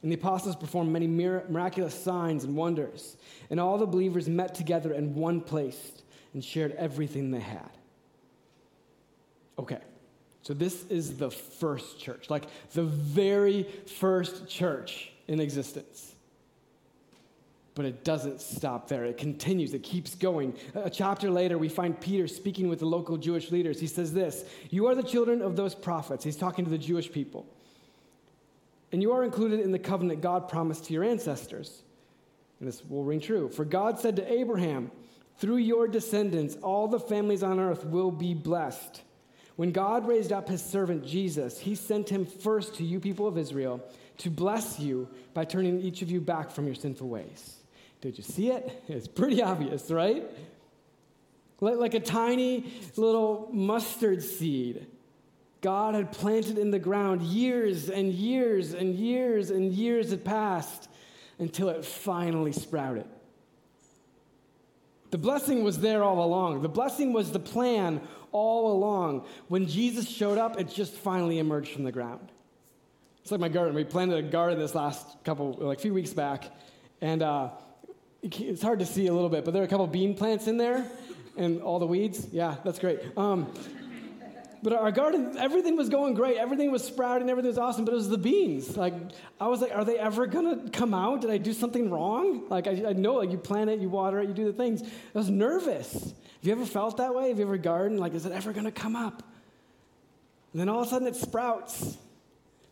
And 0.01 0.11
the 0.11 0.15
apostles 0.15 0.57
performed 0.57 0.91
many 0.91 1.07
miraculous 1.07 1.93
signs 1.93 2.43
and 2.43 2.55
wonders. 2.55 3.15
And 3.49 3.59
all 3.59 3.77
the 3.77 3.85
believers 3.85 4.27
met 4.27 4.53
together 4.53 4.93
in 4.93 5.15
one 5.15 5.39
place 5.39 5.91
and 6.33 6.43
shared 6.43 6.73
everything 6.73 7.31
they 7.31 7.39
had. 7.39 7.71
Okay, 9.57 9.79
so 10.41 10.53
this 10.53 10.83
is 10.89 11.17
the 11.17 11.31
first 11.31 11.99
church, 11.99 12.29
like 12.29 12.45
the 12.73 12.83
very 12.83 13.63
first 13.97 14.47
church 14.47 15.11
in 15.27 15.39
existence. 15.39 16.15
But 17.79 17.85
it 17.85 18.03
doesn't 18.03 18.41
stop 18.41 18.89
there. 18.89 19.05
It 19.05 19.17
continues, 19.17 19.73
it 19.73 19.83
keeps 19.83 20.13
going. 20.13 20.53
A 20.75 20.89
chapter 20.89 21.31
later, 21.31 21.57
we 21.57 21.69
find 21.69 21.97
Peter 21.97 22.27
speaking 22.27 22.67
with 22.67 22.79
the 22.79 22.85
local 22.85 23.15
Jewish 23.15 23.51
leaders. 23.51 23.79
He 23.79 23.87
says 23.87 24.11
this 24.11 24.43
You 24.69 24.87
are 24.87 24.95
the 24.95 25.01
children 25.01 25.41
of 25.41 25.55
those 25.55 25.75
prophets. 25.75 26.25
He's 26.25 26.35
talking 26.35 26.65
to 26.65 26.71
the 26.71 26.77
Jewish 26.77 27.09
people. 27.09 27.45
And 28.91 29.01
you 29.01 29.13
are 29.13 29.23
included 29.23 29.61
in 29.61 29.71
the 29.71 29.79
covenant 29.79 30.19
God 30.19 30.49
promised 30.49 30.83
to 30.87 30.93
your 30.93 31.05
ancestors. 31.05 31.83
And 32.59 32.67
this 32.67 32.83
will 32.83 33.05
ring 33.05 33.21
true. 33.21 33.47
For 33.47 33.63
God 33.63 33.97
said 33.97 34.17
to 34.17 34.29
Abraham, 34.29 34.91
Through 35.37 35.59
your 35.59 35.87
descendants, 35.87 36.57
all 36.61 36.89
the 36.89 36.99
families 36.99 37.43
on 37.43 37.61
earth 37.61 37.85
will 37.85 38.11
be 38.11 38.33
blessed. 38.33 39.03
When 39.55 39.71
God 39.71 40.05
raised 40.05 40.33
up 40.33 40.49
his 40.49 40.61
servant 40.61 41.05
Jesus, 41.05 41.57
he 41.57 41.75
sent 41.75 42.09
him 42.09 42.25
first 42.25 42.75
to 42.75 42.83
you, 42.83 42.99
people 42.99 43.25
of 43.25 43.37
Israel, 43.37 43.81
to 44.17 44.29
bless 44.29 44.81
you 44.81 45.07
by 45.33 45.45
turning 45.45 45.79
each 45.79 46.01
of 46.01 46.11
you 46.11 46.19
back 46.19 46.51
from 46.51 46.65
your 46.65 46.75
sinful 46.75 47.07
ways. 47.07 47.55
Did 48.01 48.17
you 48.17 48.23
see 48.23 48.49
it? 48.49 48.83
It's 48.87 49.07
pretty 49.07 49.41
obvious, 49.41 49.91
right? 49.91 50.23
Like 51.59 51.93
a 51.93 51.99
tiny 51.99 52.71
little 52.95 53.49
mustard 53.51 54.23
seed. 54.23 54.87
God 55.61 55.93
had 55.93 56.11
planted 56.13 56.57
in 56.57 56.71
the 56.71 56.79
ground 56.79 57.21
years 57.21 57.89
and 57.89 58.13
years 58.13 58.73
and 58.73 58.95
years 58.95 59.49
and 59.49 59.73
years 59.73 60.11
had 60.11 60.23
passed 60.23 60.89
until 61.37 61.69
it 61.69 61.83
finally 61.83 62.53
sprouted. 62.53 63.05
The 65.11 65.17
blessing 65.17 65.63
was 65.63 65.79
there 65.79 66.03
all 66.03 66.23
along. 66.23 66.61
The 66.61 66.69
blessing 66.69 67.13
was 67.13 67.31
the 67.31 67.39
plan 67.39 68.01
all 68.31 68.71
along. 68.71 69.25
When 69.47 69.67
Jesus 69.67 70.07
showed 70.07 70.37
up, 70.37 70.59
it 70.59 70.69
just 70.69 70.93
finally 70.93 71.39
emerged 71.39 71.71
from 71.71 71.83
the 71.83 71.91
ground. 71.91 72.31
It's 73.21 73.31
like 73.31 73.41
my 73.41 73.49
garden. 73.49 73.75
We 73.75 73.83
planted 73.83 74.17
a 74.17 74.27
garden 74.29 74.59
this 74.59 74.75
last 74.75 75.23
couple, 75.23 75.53
like 75.53 75.79
a 75.79 75.81
few 75.81 75.93
weeks 75.93 76.13
back, 76.13 76.45
and 77.01 77.21
uh, 77.21 77.49
it's 78.21 78.61
hard 78.61 78.79
to 78.79 78.85
see 78.85 79.07
a 79.07 79.13
little 79.13 79.29
bit, 79.29 79.45
but 79.45 79.53
there 79.53 79.61
are 79.61 79.65
a 79.65 79.69
couple 79.69 79.87
bean 79.87 80.15
plants 80.15 80.47
in 80.47 80.57
there, 80.57 80.85
and 81.37 81.61
all 81.61 81.79
the 81.79 81.87
weeds. 81.87 82.27
Yeah, 82.31 82.55
that's 82.63 82.79
great. 82.79 82.99
Um, 83.17 83.53
but 84.61 84.73
our 84.73 84.91
garden, 84.91 85.37
everything 85.37 85.77
was 85.77 85.87
going 85.87 86.15
great. 86.15 86.35
Everything 86.35 86.69
was 86.69 86.83
sprouting. 86.83 87.29
Everything 87.29 87.49
was 87.49 87.57
awesome. 87.57 87.85
But 87.85 87.93
it 87.93 87.95
was 87.95 88.09
the 88.09 88.17
beans. 88.17 88.75
Like 88.75 88.93
I 89.39 89.47
was 89.47 89.61
like, 89.61 89.73
are 89.73 89.85
they 89.85 89.97
ever 89.97 90.27
gonna 90.27 90.69
come 90.71 90.93
out? 90.93 91.21
Did 91.21 91.29
I 91.29 91.37
do 91.37 91.53
something 91.53 91.89
wrong? 91.89 92.49
Like 92.49 92.67
I, 92.67 92.89
I 92.89 92.93
know, 92.93 93.15
like 93.15 93.31
you 93.31 93.37
plant 93.37 93.69
it, 93.69 93.79
you 93.79 93.89
water 93.89 94.19
it, 94.19 94.27
you 94.27 94.33
do 94.33 94.45
the 94.45 94.53
things. 94.53 94.81
I 94.83 95.17
was 95.17 95.29
nervous. 95.29 95.93
Have 95.93 96.13
you 96.41 96.51
ever 96.51 96.65
felt 96.65 96.97
that 96.97 97.15
way? 97.15 97.29
Have 97.29 97.39
you 97.39 97.45
ever 97.45 97.57
gardened? 97.57 97.99
Like, 97.99 98.13
is 98.13 98.25
it 98.25 98.33
ever 98.33 98.51
gonna 98.51 98.71
come 98.71 98.95
up? 98.95 99.23
And 100.51 100.59
then 100.59 100.67
all 100.67 100.81
of 100.81 100.87
a 100.87 100.89
sudden 100.89 101.07
it 101.07 101.15
sprouts, 101.15 101.97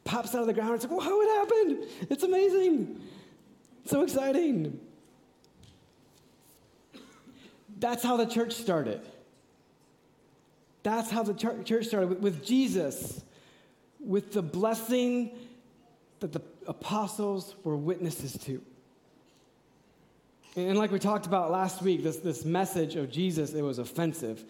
pops 0.03 0.35
out 0.35 0.41
of 0.41 0.47
the 0.47 0.53
ground. 0.53 0.75
It's 0.75 0.85
like, 0.85 0.91
wow, 0.91 1.19
it 1.21 1.37
happened. 1.37 1.85
It's 2.09 2.23
amazing. 2.23 3.01
so 3.85 4.01
exciting. 4.01 4.79
That's 7.79 8.03
how 8.03 8.17
the 8.17 8.25
church 8.25 8.53
started. 8.53 9.01
That's 10.83 11.09
how 11.09 11.23
the 11.23 11.33
church 11.33 11.87
started 11.87 12.21
with, 12.21 12.45
Jesus, 12.45 13.21
with 13.99 14.31
the 14.31 14.41
blessing 14.41 15.37
that 16.19 16.31
the 16.31 16.41
apostles 16.65 17.55
were 17.63 17.75
witnesses 17.75 18.37
to. 18.45 18.61
And 20.55 20.77
like 20.77 20.91
we 20.91 20.97
talked 20.97 21.27
about 21.27 21.51
last 21.51 21.81
week, 21.81 22.03
this, 22.03 22.17
this 22.17 22.43
message 22.43 22.95
of 22.95 23.11
Jesus, 23.11 23.53
it 23.53 23.61
was 23.61 23.77
offensive. 23.77 24.43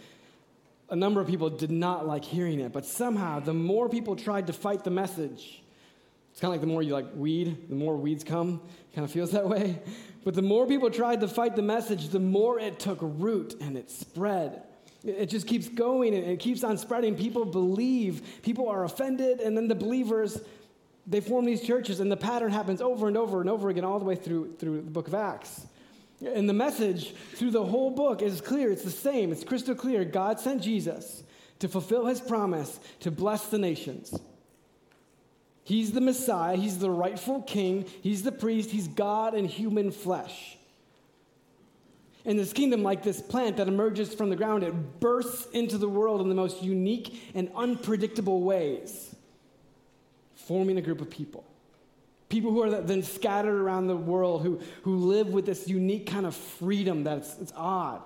A 0.89 0.96
number 0.96 1.19
of 1.19 1.27
people 1.27 1.50
did 1.50 1.72
not 1.72 2.07
like 2.07 2.24
hearing 2.24 2.62
it, 2.62 2.72
but 2.72 2.86
somehow 2.86 3.41
the 3.41 3.53
more 3.53 3.89
people 3.89 4.15
tried 4.15 4.48
to 4.48 4.53
fight 4.53 4.86
the 4.86 4.91
message, 4.91 5.62
it's 6.31 6.39
kind 6.39 6.53
of 6.53 6.60
like 6.60 6.62
the 6.62 6.72
more 6.72 6.84
you 6.84 6.93
like 6.93 7.07
weed, 7.15 7.67
the 7.67 7.75
more 7.75 7.98
weeds 7.98 8.24
come. 8.24 8.62
It 8.91 8.96
Kind 8.96 9.05
of 9.05 9.12
feels 9.12 9.31
that 9.31 9.50
way. 9.50 9.79
But 10.27 10.36
the 10.36 10.41
more 10.41 10.67
people 10.67 10.89
tried 10.89 11.22
to 11.22 11.27
fight 11.29 11.55
the 11.55 11.62
message, 11.62 12.10
the 12.10 12.19
more 12.19 12.60
it 12.60 12.79
took 12.79 12.98
root 13.01 13.55
and 13.62 13.77
it 13.77 13.89
spread. 13.89 14.62
It 15.05 15.27
just 15.27 15.48
keeps 15.48 15.69
going 15.69 16.13
and 16.13 16.25
it 16.25 16.41
keeps 16.41 16.65
on 16.65 16.77
spreading. 16.77 17.15
People 17.15 17.46
believe, 17.46 18.41
people 18.41 18.67
are 18.67 18.84
offended, 18.84 19.39
and 19.39 19.55
then 19.55 19.69
the 19.69 19.75
believers, 19.75 20.38
they 21.05 21.22
form 21.22 21.46
these 21.46 21.62
churches, 21.62 22.01
and 22.01 22.12
the 22.12 22.17
pattern 22.17 22.51
happens 22.51 22.81
over 22.81 23.07
and 23.07 23.15
over 23.15 23.39
and 23.39 23.50
over 23.50 23.69
again, 23.69 23.86
all 23.86 24.00
the 24.00 24.03
way 24.03 24.15
through, 24.15 24.57
through 24.60 24.81
the 24.81 24.91
book 24.91 25.07
of 25.07 25.13
Acts. 25.13 25.65
And 26.22 26.50
the 26.50 26.53
message 26.53 27.13
through 27.36 27.51
the 27.51 27.63
whole 27.63 27.91
book 27.91 28.22
is 28.22 28.41
clear. 28.41 28.69
It's 28.69 28.84
the 28.84 28.91
same. 28.91 29.31
It's 29.31 29.46
crystal 29.46 29.75
clear. 29.75 30.03
God 30.03 30.41
sent 30.41 30.62
Jesus 30.62 31.24
to 31.60 31.69
fulfill 31.69 32.05
his 32.05 32.19
promise 32.19 32.81
to 33.00 33.12
bless 33.12 33.46
the 33.46 33.60
nations. 33.60 34.13
He's 35.68 35.92
the 35.92 36.00
Messiah. 36.00 36.56
He's 36.56 36.80
the 36.80 36.90
rightful 36.90 37.42
king. 37.42 37.88
He's 38.02 38.24
the 38.24 38.32
priest. 38.32 38.70
He's 38.70 38.88
God 38.88 39.34
in 39.34 39.44
human 39.44 39.92
flesh. 39.92 40.58
In 42.24 42.38
this 42.38 42.54
kingdom, 42.54 42.84
like 42.84 43.04
this 43.04 43.22
plant 43.22 43.58
that 43.58 43.68
emerges 43.68 44.14
from 44.14 44.30
the 44.30 44.38
ground, 44.38 44.64
it 44.64 45.02
bursts 45.02 45.46
into 45.48 45.78
the 45.78 45.90
world 45.90 46.22
in 46.22 46.30
the 46.30 46.36
most 46.36 46.64
unique 46.64 47.22
and 47.36 47.52
unpredictable 47.54 48.44
ways, 48.44 49.14
forming 50.36 50.78
a 50.78 50.82
group 50.82 51.02
of 51.02 51.10
people. 51.10 51.44
People 52.30 52.52
who 52.52 52.64
are 52.64 52.70
then 52.80 53.04
scattered 53.04 53.60
around 53.60 53.88
the 53.88 53.98
world, 53.98 54.44
who, 54.44 54.62
who 54.84 54.96
live 54.96 55.28
with 55.28 55.46
this 55.46 55.68
unique 55.68 56.08
kind 56.08 56.26
of 56.26 56.34
freedom 56.34 57.04
that's 57.04 57.38
it's 57.40 57.52
odd, 57.58 58.02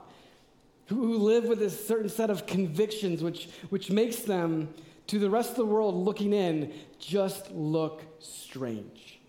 who, 0.88 0.96
who 0.96 1.18
live 1.20 1.44
with 1.44 1.60
this 1.60 1.88
certain 1.88 2.10
set 2.10 2.32
of 2.32 2.48
convictions, 2.48 3.22
which, 3.22 3.50
which 3.70 3.92
makes 3.92 4.16
them, 4.16 4.74
to 5.12 5.20
the 5.20 5.30
rest 5.30 5.50
of 5.50 5.58
the 5.58 5.66
world 5.66 5.94
looking 5.94 6.32
in, 6.32 6.72
just 6.98 7.52
look 7.52 8.02
strange. 8.20 9.20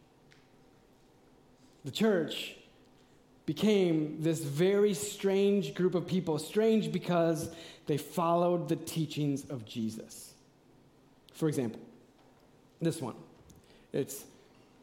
The 1.85 1.91
church 1.91 2.55
became 3.47 4.23
this 4.23 4.45
very 4.45 4.95
strange 4.95 5.75
group 5.75 5.97
of 5.97 6.07
people. 6.07 6.39
Strange 6.39 6.93
because 6.93 7.51
they 7.87 7.97
followed 7.97 8.69
the 8.69 8.77
teachings 8.77 9.45
of 9.51 9.65
Jesus. 9.65 10.35
For 11.35 11.49
example, 11.49 11.81
this 12.81 13.03
one. 13.03 13.17
It's 13.93 14.25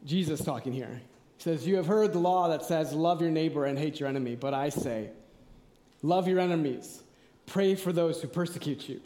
Jesus 0.04 0.44
talking 0.44 0.74
here. 0.74 1.00
He 1.38 1.42
says, 1.42 1.66
You 1.66 1.76
have 1.76 1.86
heard 1.86 2.12
the 2.12 2.18
law 2.18 2.48
that 2.48 2.62
says, 2.62 2.92
Love 2.92 3.22
your 3.22 3.30
neighbor 3.30 3.64
and 3.64 3.78
hate 3.78 3.98
your 3.98 4.08
enemy. 4.10 4.36
But 4.36 4.52
I 4.52 4.68
say, 4.68 5.08
Love 6.02 6.28
your 6.28 6.40
enemies, 6.40 7.02
pray 7.46 7.74
for 7.74 7.90
those 7.90 8.20
who 8.20 8.28
persecute 8.28 8.86
you. 8.86 9.00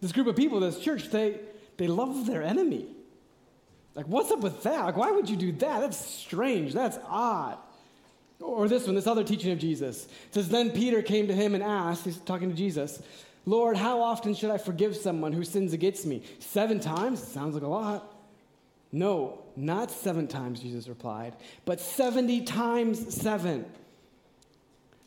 This 0.00 0.12
group 0.12 0.26
of 0.26 0.36
people, 0.36 0.60
this 0.60 0.78
church, 0.78 1.10
they, 1.10 1.40
they 1.76 1.86
love 1.86 2.26
their 2.26 2.42
enemy. 2.42 2.86
Like, 3.94 4.06
what's 4.06 4.30
up 4.30 4.40
with 4.40 4.62
that? 4.64 4.84
Like, 4.84 4.96
why 4.96 5.10
would 5.10 5.28
you 5.28 5.36
do 5.36 5.52
that? 5.52 5.80
That's 5.80 5.96
strange. 5.96 6.74
That's 6.74 6.98
odd. 7.08 7.58
Or 8.40 8.68
this 8.68 8.86
one, 8.86 8.94
this 8.94 9.06
other 9.06 9.24
teaching 9.24 9.52
of 9.52 9.58
Jesus. 9.58 10.04
It 10.04 10.34
says, 10.34 10.48
Then 10.50 10.70
Peter 10.70 11.00
came 11.00 11.28
to 11.28 11.34
him 11.34 11.54
and 11.54 11.64
asked, 11.64 12.04
he's 12.04 12.18
talking 12.18 12.50
to 12.50 12.54
Jesus, 12.54 13.02
Lord, 13.46 13.76
how 13.76 14.02
often 14.02 14.34
should 14.34 14.50
I 14.50 14.58
forgive 14.58 14.96
someone 14.96 15.32
who 15.32 15.44
sins 15.44 15.72
against 15.72 16.04
me? 16.04 16.22
Seven 16.40 16.80
times? 16.80 17.22
Sounds 17.22 17.54
like 17.54 17.62
a 17.62 17.68
lot. 17.68 18.12
No, 18.92 19.42
not 19.56 19.90
seven 19.90 20.26
times, 20.26 20.60
Jesus 20.60 20.88
replied, 20.88 21.34
but 21.64 21.80
70 21.80 22.42
times 22.42 23.14
seven. 23.14 23.64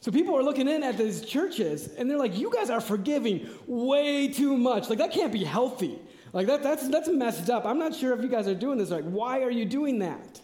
So 0.02 0.12
people 0.12 0.38
are 0.38 0.44
looking 0.44 0.68
in 0.68 0.84
at 0.84 0.98
these 0.98 1.22
churches 1.22 1.90
and 1.98 2.10
they're 2.10 2.18
like, 2.18 2.38
you 2.38 2.52
guys 2.54 2.70
are 2.70 2.80
forgiving 2.80 3.50
way 3.68 4.30
too 4.30 4.58
much. 4.58 4.90
Like, 4.90 5.00
that 5.00 5.12
can't 5.12 5.34
be 5.34 5.44
healthy. 5.44 6.00
Like, 6.32 6.48
that, 6.48 6.64
that's, 6.64 6.88
that's 6.88 7.10
messed 7.10 7.50
up. 7.50 7.66
I'm 7.66 7.80
not 7.80 7.94
sure 7.94 8.14
if 8.14 8.22
you 8.22 8.30
guys 8.30 8.48
are 8.48 8.56
doing 8.56 8.78
this 8.78 8.92
right. 8.92 9.04
Why 9.04 9.42
are 9.42 9.52
you 9.52 9.66
doing 9.66 10.00
that? 10.00 10.40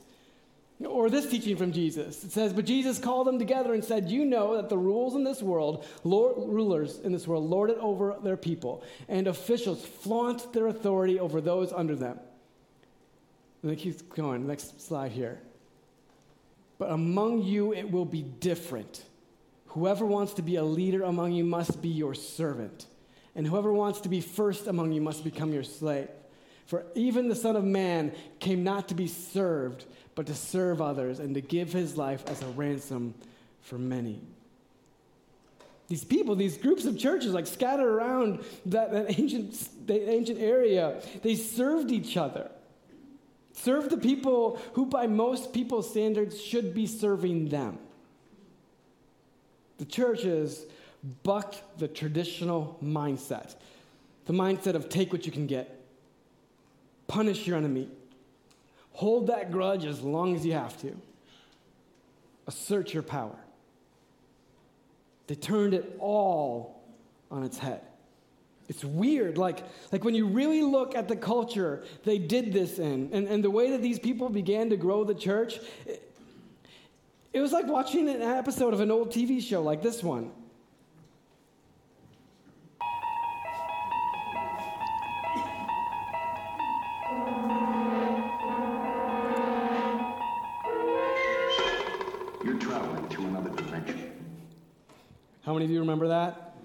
Or 0.84 1.10
this 1.10 1.30
teaching 1.30 1.56
from 1.56 1.72
Jesus. 1.72 2.26
It 2.26 2.34
says, 2.34 2.52
But 2.52 2.66
Jesus 2.66 3.00
called 3.00 3.28
them 3.28 3.40
together 3.40 3.74
and 3.74 3.84
said, 3.84 4.10
You 4.10 4.26
know 4.26 4.58
that 4.58 4.68
the 4.68 4.78
rules 4.78 5.16
in 5.16 5.24
this 5.24 5.42
world, 5.42 5.86
Lord, 6.04 6.36
rulers 6.38 7.00
in 7.00 7.14
this 7.14 7.26
world, 7.26 7.50
lord 7.50 7.70
it 7.70 7.78
over 7.80 8.18
their 8.22 8.36
people, 8.36 8.84
and 9.08 9.28
officials 9.28 9.86
flaunt 9.86 10.52
their 10.52 10.68
authority 10.68 11.18
over 11.18 11.40
those 11.40 11.72
under 11.72 11.96
them. 11.96 12.20
And 13.64 13.72
it 13.72 13.78
keeps 13.78 14.02
going. 14.02 14.46
Next 14.46 14.82
slide 14.82 15.14
here. 15.14 15.40
But 16.78 16.92
among 16.92 17.44
you 17.44 17.74
it 17.74 17.90
will 17.90 18.06
be 18.06 18.24
different. 18.24 19.02
Whoever 19.76 20.06
wants 20.06 20.34
to 20.36 20.42
be 20.42 20.56
a 20.56 20.64
leader 20.64 21.04
among 21.04 21.34
you 21.34 21.44
must 21.44 21.82
be 21.82 21.90
your 21.90 22.16
servant, 22.16 22.86
and 23.36 23.46
whoever 23.46 23.74
wants 23.74 24.00
to 24.02 24.10
be 24.10 24.22
first 24.22 24.68
among 24.68 24.94
you 24.94 25.02
must 25.02 25.22
become 25.22 25.52
your 25.52 25.66
slave. 25.66 26.08
For 26.66 26.86
even 26.96 27.28
the 27.28 27.36
Son 27.36 27.58
of 27.58 27.66
Man 27.66 28.14
came 28.40 28.64
not 28.64 28.88
to 28.88 28.96
be 28.96 29.08
served 29.08 29.86
but 30.16 30.28
to 30.28 30.34
serve 30.34 30.82
others 30.82 31.20
and 31.20 31.36
to 31.36 31.42
give 31.42 31.74
his 31.74 31.98
life 31.98 32.24
as 32.28 32.42
a 32.42 32.48
ransom 32.48 33.14
for 33.64 33.78
many. 33.78 34.22
These 35.90 36.06
people, 36.06 36.38
these 36.38 36.58
groups 36.58 36.86
of 36.86 36.98
churches, 36.98 37.34
like 37.34 37.46
scattered 37.46 37.90
around 37.90 38.46
that, 38.68 38.94
that 38.94 39.20
ancient, 39.20 39.88
the 39.88 40.10
ancient 40.10 40.40
area, 40.40 41.02
they 41.22 41.36
served 41.36 41.92
each 41.92 42.16
other. 42.16 42.50
Served 43.52 43.90
the 43.90 43.98
people 43.98 44.58
who, 44.72 44.86
by 44.86 45.06
most 45.06 45.52
people's 45.52 45.90
standards, 45.90 46.42
should 46.42 46.74
be 46.74 46.88
serving 46.88 47.50
them. 47.50 47.78
The 49.78 49.86
churches 49.86 50.66
bucked 51.24 51.62
the 51.78 51.88
traditional 51.88 52.78
mindset 52.84 53.56
the 54.26 54.34
mindset 54.34 54.74
of 54.74 54.90
take 54.90 55.14
what 55.14 55.28
you 55.28 55.32
can 55.32 55.46
get, 55.46 55.80
punish 57.06 57.46
your 57.46 57.58
enemy, 57.58 57.88
Hold 58.96 59.28
that 59.28 59.52
grudge 59.52 59.84
as 59.84 60.02
long 60.02 60.36
as 60.36 60.46
you 60.46 60.54
have 60.54 60.80
to. 60.82 60.96
Assert 62.48 62.94
your 62.94 63.04
power. 63.04 63.36
They 65.28 65.36
turned 65.36 65.74
it 65.74 65.98
all 66.00 66.82
on 67.30 67.44
its 67.44 67.58
head. 67.58 67.82
It's 68.70 68.86
weird. 68.86 69.38
Like, 69.38 69.64
like 69.92 70.06
when 70.06 70.16
you 70.16 70.28
really 70.28 70.64
look 70.64 70.96
at 70.96 71.10
the 71.10 71.16
culture 71.18 71.84
they 72.06 72.18
did 72.18 72.54
this 72.54 72.80
in, 72.80 73.10
and, 73.12 73.28
and 73.28 73.44
the 73.44 73.52
way 73.52 73.72
that 73.72 73.82
these 73.82 74.00
people 74.00 74.30
began 74.30 74.70
to 74.70 74.78
grow 74.78 75.04
the 75.04 75.14
church, 75.14 75.60
it 77.36 77.42
was 77.42 77.52
like 77.52 77.68
watching 77.68 78.08
an 78.08 78.22
episode 78.22 78.74
of 78.74 78.80
an 78.80 78.90
old 78.90 79.12
TV 79.12 79.42
show 79.42 79.62
like 79.62 79.82
this 79.82 80.02
one. 80.02 80.32
You're 92.42 92.58
traveling 92.58 93.10
to 93.10 93.22
another 93.24 93.50
dimension. 93.50 94.14
How 95.42 95.52
many 95.52 95.66
of 95.66 95.72
you 95.72 95.80
remember 95.82 96.08
that? 96.08 96.56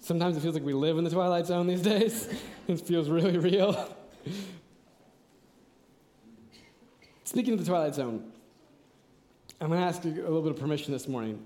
Sometimes 0.00 0.36
it 0.36 0.40
feels 0.40 0.54
like 0.54 0.64
we 0.64 0.74
live 0.74 0.98
in 0.98 1.04
the 1.04 1.08
Twilight 1.08 1.46
Zone 1.46 1.66
these 1.66 1.80
days. 1.80 2.28
it 2.68 2.78
feels 2.82 3.08
really 3.08 3.38
real. 3.38 3.88
Speaking 7.24 7.54
of 7.54 7.60
the 7.60 7.64
Twilight 7.64 7.94
Zone, 7.94 8.30
I'm 9.60 9.68
going 9.68 9.80
to 9.80 9.86
ask 9.86 10.04
you 10.04 10.10
a 10.10 10.28
little 10.28 10.42
bit 10.42 10.50
of 10.50 10.58
permission 10.58 10.92
this 10.92 11.06
morning. 11.06 11.40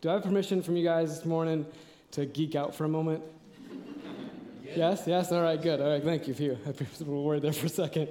Do 0.00 0.10
I 0.10 0.14
have 0.14 0.22
permission 0.22 0.62
from 0.62 0.76
you 0.76 0.84
guys 0.84 1.16
this 1.16 1.24
morning 1.24 1.64
to 2.10 2.26
geek 2.26 2.54
out 2.54 2.74
for 2.74 2.84
a 2.84 2.88
moment? 2.88 3.22
Yes, 4.76 5.04
yes? 5.06 5.32
All 5.32 5.42
right, 5.42 5.60
good. 5.60 5.80
All 5.80 5.88
right, 5.88 6.02
thank 6.02 6.28
you. 6.28 6.34
Phew. 6.34 6.58
I 6.66 6.68
was 6.68 7.00
a 7.00 7.04
little 7.04 7.24
worried 7.24 7.42
there 7.42 7.52
for 7.52 7.66
a 7.66 7.70
second. 7.70 8.08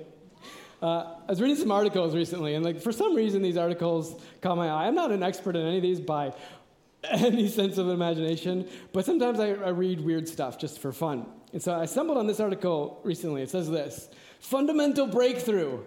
Uh, 0.82 1.16
I 1.28 1.30
was 1.30 1.40
reading 1.40 1.56
some 1.56 1.72
articles 1.72 2.16
recently, 2.16 2.56
and 2.56 2.66
like 2.66 2.82
for 2.82 2.92
some 2.92 3.16
reason, 3.16 3.42
these 3.42 3.56
articles 3.56 4.20
caught 4.42 4.58
my 4.58 4.70
eye. 4.70 4.88
I'm 4.88 4.96
not 4.96 5.12
an 5.12 5.22
expert 5.22 5.56
in 5.56 5.66
any 5.66 5.78
of 5.78 5.84
these 5.84 6.00
by 6.00 6.34
any 7.12 7.48
sense 7.48 7.78
of 7.78 7.90
imagination, 7.90 8.68
but 8.92 9.06
sometimes 9.06 9.40
I, 9.40 9.50
I 9.50 9.70
read 9.70 10.02
weird 10.02 10.28
stuff 10.28 10.58
just 10.58 10.80
for 10.80 10.92
fun. 10.92 11.28
And 11.54 11.62
so 11.62 11.80
I 11.80 11.86
stumbled 11.86 12.18
on 12.18 12.26
this 12.26 12.40
article 12.40 13.00
recently. 13.04 13.44
It 13.44 13.52
says 13.52 13.70
this 13.70 14.10
Fundamental 14.40 15.08
breakthrough 15.08 15.84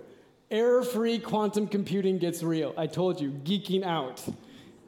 error 0.50 0.83
free 0.83 1.19
quantum 1.19 1.67
computing 1.67 2.19
gets 2.19 2.43
real. 2.43 2.75
I 2.76 2.87
told 2.87 3.21
you, 3.21 3.31
geeking 3.31 3.85
out. 3.85 4.23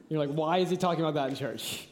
You're 0.09 0.19
like, 0.19 0.35
why 0.35 0.59
is 0.59 0.69
he 0.69 0.77
talking 0.77 1.01
about 1.01 1.13
that 1.15 1.29
in 1.29 1.35
church? 1.35 1.87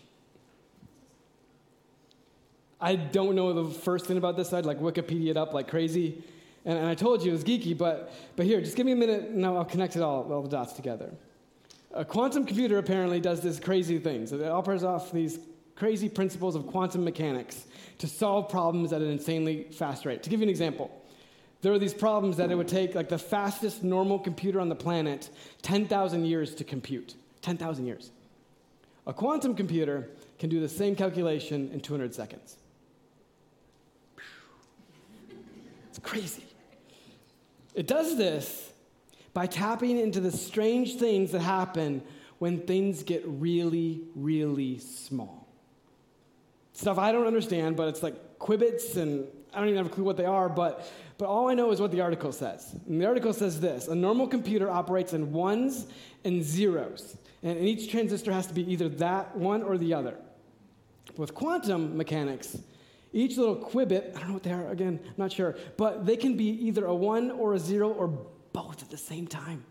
I 2.79 2.95
don't 2.95 3.35
know 3.35 3.53
the 3.53 3.73
first 3.73 4.05
thing 4.05 4.17
about 4.17 4.37
this. 4.37 4.53
I'd 4.53 4.65
like 4.65 4.79
Wikipedia 4.79 5.31
it 5.31 5.37
up 5.37 5.53
like 5.53 5.67
crazy. 5.67 6.23
And, 6.65 6.77
and 6.77 6.87
I 6.87 6.95
told 6.95 7.23
you 7.23 7.29
it 7.29 7.33
was 7.33 7.43
geeky, 7.43 7.77
but, 7.77 8.13
but 8.35 8.45
here, 8.45 8.61
just 8.61 8.75
give 8.75 8.85
me 8.85 8.91
a 8.91 8.95
minute 8.95 9.29
and 9.29 9.45
I'll 9.45 9.65
connect 9.65 9.95
it 9.95 10.01
all, 10.01 10.31
all 10.31 10.41
the 10.41 10.49
dots 10.49 10.73
together. 10.73 11.11
A 11.93 12.05
quantum 12.05 12.45
computer 12.45 12.77
apparently 12.77 13.19
does 13.19 13.41
this 13.41 13.59
crazy 13.59 13.97
things. 13.97 14.31
It 14.31 14.43
operates 14.43 14.83
off 14.83 15.11
these 15.11 15.39
crazy 15.75 16.09
principles 16.09 16.55
of 16.55 16.67
quantum 16.67 17.03
mechanics 17.03 17.65
to 17.99 18.07
solve 18.07 18.49
problems 18.49 18.93
at 18.93 19.01
an 19.01 19.09
insanely 19.09 19.63
fast 19.71 20.05
rate. 20.05 20.21
To 20.23 20.29
give 20.29 20.39
you 20.39 20.45
an 20.45 20.49
example, 20.49 20.91
there 21.61 21.73
are 21.73 21.79
these 21.79 21.93
problems 21.93 22.37
that 22.37 22.51
it 22.51 22.55
would 22.55 22.67
take 22.67 22.95
like 22.95 23.09
the 23.09 23.17
fastest 23.17 23.83
normal 23.83 24.19
computer 24.19 24.59
on 24.59 24.69
the 24.69 24.75
planet 24.75 25.29
10,000 25.61 26.25
years 26.25 26.53
to 26.55 26.63
compute. 26.63 27.15
10,000 27.41 27.85
years. 27.85 28.11
A 29.05 29.13
quantum 29.13 29.55
computer 29.55 30.09
can 30.37 30.49
do 30.49 30.59
the 30.59 30.69
same 30.69 30.95
calculation 30.95 31.69
in 31.71 31.79
200 31.79 32.13
seconds. 32.13 32.57
It's 35.89 35.99
crazy. 35.99 36.43
It 37.73 37.87
does 37.87 38.17
this 38.17 38.71
by 39.33 39.45
tapping 39.45 39.97
into 39.97 40.19
the 40.19 40.31
strange 40.31 40.95
things 40.95 41.31
that 41.31 41.41
happen 41.41 42.01
when 42.39 42.59
things 42.59 43.03
get 43.03 43.23
really, 43.25 44.01
really 44.15 44.79
small. 44.79 45.47
Stuff 46.73 46.97
I 46.97 47.11
don't 47.11 47.25
understand, 47.25 47.75
but 47.75 47.87
it's 47.87 48.03
like 48.03 48.39
qubits, 48.39 48.97
and 48.97 49.27
I 49.53 49.59
don't 49.59 49.69
even 49.69 49.77
have 49.77 49.87
a 49.87 49.95
clue 49.95 50.03
what 50.03 50.17
they 50.17 50.25
are, 50.25 50.49
but, 50.49 50.87
but 51.17 51.27
all 51.27 51.49
I 51.49 51.55
know 51.55 51.71
is 51.71 51.79
what 51.81 51.91
the 51.91 52.01
article 52.01 52.31
says. 52.31 52.75
And 52.87 53.01
the 53.01 53.05
article 53.05 53.33
says 53.33 53.59
this 53.59 53.87
A 53.87 53.95
normal 53.95 54.27
computer 54.27 54.69
operates 54.69 55.13
in 55.13 55.31
ones 55.31 55.87
and 56.23 56.43
zeros, 56.43 57.17
and 57.43 57.57
each 57.59 57.89
transistor 57.91 58.31
has 58.31 58.47
to 58.47 58.53
be 58.53 58.71
either 58.71 58.89
that 58.89 59.35
one 59.35 59.63
or 59.63 59.77
the 59.77 59.93
other. 59.93 60.15
With 61.15 61.33
quantum 61.33 61.97
mechanics, 61.97 62.57
each 63.13 63.37
little 63.37 63.55
qubit, 63.55 64.15
I 64.15 64.19
don't 64.19 64.27
know 64.27 64.33
what 64.33 64.43
they 64.43 64.51
are 64.51 64.69
again, 64.69 64.99
I'm 65.03 65.13
not 65.17 65.31
sure, 65.31 65.55
but 65.77 66.05
they 66.05 66.17
can 66.17 66.37
be 66.37 66.49
either 66.67 66.85
a 66.85 66.93
one 66.93 67.31
or 67.31 67.53
a 67.53 67.59
zero 67.59 67.89
or 67.89 68.07
both 68.53 68.83
at 68.83 68.89
the 68.89 68.97
same 68.97 69.27
time. 69.27 69.63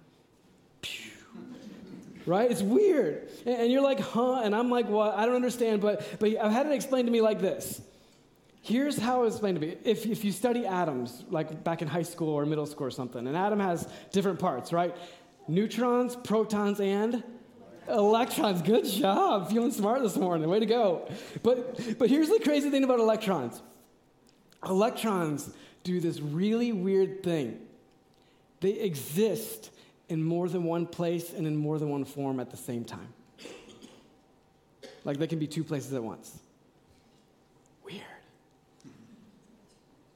Right? 2.24 2.50
It's 2.50 2.62
weird. 2.62 3.28
And 3.44 3.70
you're 3.70 3.82
like, 3.82 4.00
huh? 4.00 4.40
And 4.42 4.52
I'm 4.52 4.68
like, 4.68 4.88
what? 4.88 5.14
I 5.16 5.26
don't 5.26 5.36
understand, 5.36 5.80
but, 5.80 6.04
but 6.18 6.36
I've 6.36 6.50
had 6.50 6.66
it 6.66 6.72
explained 6.72 7.06
to 7.06 7.12
me 7.12 7.20
like 7.20 7.40
this. 7.40 7.80
Here's 8.66 8.98
how 8.98 9.20
it 9.20 9.26
was 9.26 9.34
explained 9.34 9.60
to 9.60 9.64
me. 9.64 9.76
If, 9.84 10.06
if 10.06 10.24
you 10.24 10.32
study 10.32 10.66
atoms, 10.66 11.22
like 11.30 11.62
back 11.62 11.82
in 11.82 11.88
high 11.88 12.02
school 12.02 12.30
or 12.30 12.44
middle 12.44 12.66
school 12.66 12.88
or 12.88 12.90
something, 12.90 13.24
an 13.24 13.36
atom 13.36 13.60
has 13.60 13.88
different 14.10 14.40
parts, 14.40 14.72
right? 14.72 14.96
Neutrons, 15.46 16.16
protons, 16.16 16.80
and 16.80 17.22
Electrons, 17.88 18.62
good 18.62 18.84
job. 18.84 19.48
Feeling 19.48 19.70
smart 19.70 20.02
this 20.02 20.16
morning. 20.16 20.50
Way 20.50 20.58
to 20.58 20.66
go. 20.66 21.08
But, 21.44 21.96
but 21.96 22.10
here's 22.10 22.28
the 22.28 22.40
crazy 22.40 22.68
thing 22.68 22.82
about 22.82 22.98
electrons 22.98 23.62
electrons 24.64 25.48
do 25.84 26.00
this 26.00 26.18
really 26.18 26.72
weird 26.72 27.22
thing. 27.22 27.60
They 28.58 28.72
exist 28.72 29.70
in 30.08 30.24
more 30.24 30.48
than 30.48 30.64
one 30.64 30.86
place 30.88 31.32
and 31.32 31.46
in 31.46 31.56
more 31.56 31.78
than 31.78 31.88
one 31.88 32.04
form 32.04 32.40
at 32.40 32.50
the 32.50 32.56
same 32.56 32.84
time. 32.84 33.14
Like 35.04 35.18
they 35.18 35.28
can 35.28 35.38
be 35.38 35.46
two 35.46 35.62
places 35.62 35.92
at 35.94 36.02
once. 36.02 36.40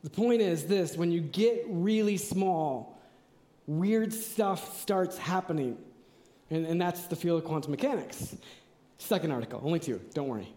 The 0.03 0.11
point 0.11 0.41
is 0.41 0.65
this 0.65 0.97
when 0.97 1.11
you 1.11 1.21
get 1.21 1.65
really 1.69 2.17
small, 2.17 2.99
weird 3.67 4.13
stuff 4.13 4.81
starts 4.81 5.19
happening. 5.19 5.77
And, 6.51 6.67
and 6.67 6.81
that's 6.81 7.07
the 7.07 7.17
field 7.17 7.43
of 7.43 7.49
quantum 7.49 7.71
mechanics. 7.71 8.37
Second 8.99 9.31
article, 9.31 9.61
only 9.65 9.79
two, 9.79 10.01
don't 10.15 10.29
worry. 10.29 10.53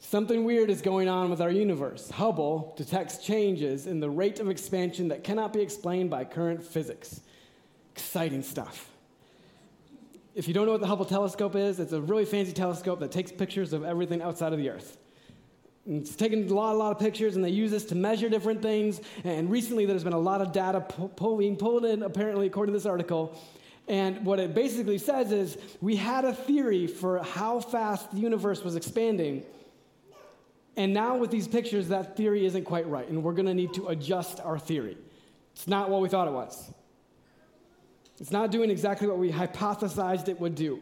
Something 0.00 0.44
weird 0.44 0.70
is 0.70 0.80
going 0.80 1.08
on 1.08 1.28
with 1.28 1.40
our 1.40 1.50
universe. 1.50 2.08
Hubble 2.10 2.72
detects 2.76 3.18
changes 3.18 3.86
in 3.86 4.00
the 4.00 4.08
rate 4.08 4.40
of 4.40 4.48
expansion 4.48 5.08
that 5.08 5.24
cannot 5.24 5.52
be 5.52 5.60
explained 5.60 6.08
by 6.08 6.24
current 6.24 6.62
physics. 6.62 7.20
Exciting 7.94 8.42
stuff. 8.42 8.88
If 10.34 10.46
you 10.46 10.54
don't 10.54 10.66
know 10.66 10.72
what 10.72 10.80
the 10.80 10.86
Hubble 10.86 11.04
telescope 11.04 11.56
is, 11.56 11.80
it's 11.80 11.92
a 11.92 12.00
really 12.00 12.24
fancy 12.24 12.52
telescope 12.52 13.00
that 13.00 13.10
takes 13.10 13.32
pictures 13.32 13.72
of 13.72 13.84
everything 13.84 14.22
outside 14.22 14.52
of 14.52 14.58
the 14.58 14.70
Earth. 14.70 14.96
It's 15.90 16.14
taken 16.14 16.46
a 16.46 16.54
lot, 16.54 16.74
a 16.74 16.78
lot 16.78 16.92
of 16.92 16.98
pictures, 16.98 17.34
and 17.34 17.42
they 17.42 17.48
use 17.50 17.70
this 17.70 17.86
to 17.86 17.94
measure 17.94 18.28
different 18.28 18.60
things. 18.60 19.00
And 19.24 19.50
recently, 19.50 19.86
there's 19.86 20.04
been 20.04 20.12
a 20.12 20.18
lot 20.18 20.42
of 20.42 20.52
data 20.52 20.84
being 21.38 21.56
pulled 21.56 21.86
in, 21.86 22.02
apparently, 22.02 22.46
according 22.46 22.74
to 22.74 22.78
this 22.78 22.86
article, 22.86 23.40
and 23.88 24.26
what 24.26 24.38
it 24.38 24.54
basically 24.54 24.98
says 24.98 25.32
is 25.32 25.56
we 25.80 25.96
had 25.96 26.26
a 26.26 26.34
theory 26.34 26.86
for 26.86 27.22
how 27.22 27.58
fast 27.58 28.12
the 28.12 28.18
universe 28.18 28.62
was 28.62 28.76
expanding. 28.76 29.44
And 30.76 30.92
now, 30.92 31.16
with 31.16 31.30
these 31.30 31.48
pictures, 31.48 31.88
that 31.88 32.14
theory 32.14 32.44
isn't 32.44 32.64
quite 32.64 32.86
right. 32.86 33.08
And 33.08 33.24
we're 33.24 33.32
going 33.32 33.46
to 33.46 33.54
need 33.54 33.72
to 33.74 33.88
adjust 33.88 34.40
our 34.40 34.58
theory. 34.58 34.98
It's 35.54 35.66
not 35.66 35.88
what 35.88 36.02
we 36.02 36.08
thought 36.10 36.28
it 36.28 36.34
was. 36.34 36.70
It's 38.20 38.30
not 38.30 38.50
doing 38.50 38.70
exactly 38.70 39.08
what 39.08 39.18
we 39.18 39.32
hypothesized 39.32 40.28
it 40.28 40.38
would 40.38 40.54
do. 40.54 40.80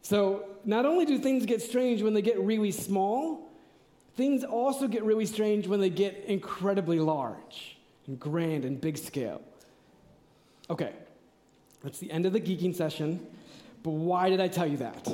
So, 0.00 0.46
not 0.64 0.86
only 0.86 1.04
do 1.04 1.18
things 1.18 1.44
get 1.44 1.60
strange 1.60 2.02
when 2.02 2.14
they 2.14 2.22
get 2.22 2.40
really 2.40 2.70
small, 2.70 3.53
things 4.16 4.44
also 4.44 4.88
get 4.88 5.04
really 5.04 5.26
strange 5.26 5.66
when 5.66 5.80
they 5.80 5.90
get 5.90 6.24
incredibly 6.26 6.98
large 6.98 7.76
and 8.06 8.18
grand 8.18 8.64
and 8.64 8.80
big 8.80 8.98
scale. 8.98 9.42
Okay, 10.70 10.92
that's 11.82 11.98
the 11.98 12.10
end 12.10 12.26
of 12.26 12.32
the 12.32 12.40
geeking 12.40 12.74
session. 12.74 13.26
But 13.82 13.90
why 13.90 14.30
did 14.30 14.40
I 14.40 14.48
tell 14.48 14.66
you 14.66 14.78
that? 14.78 15.08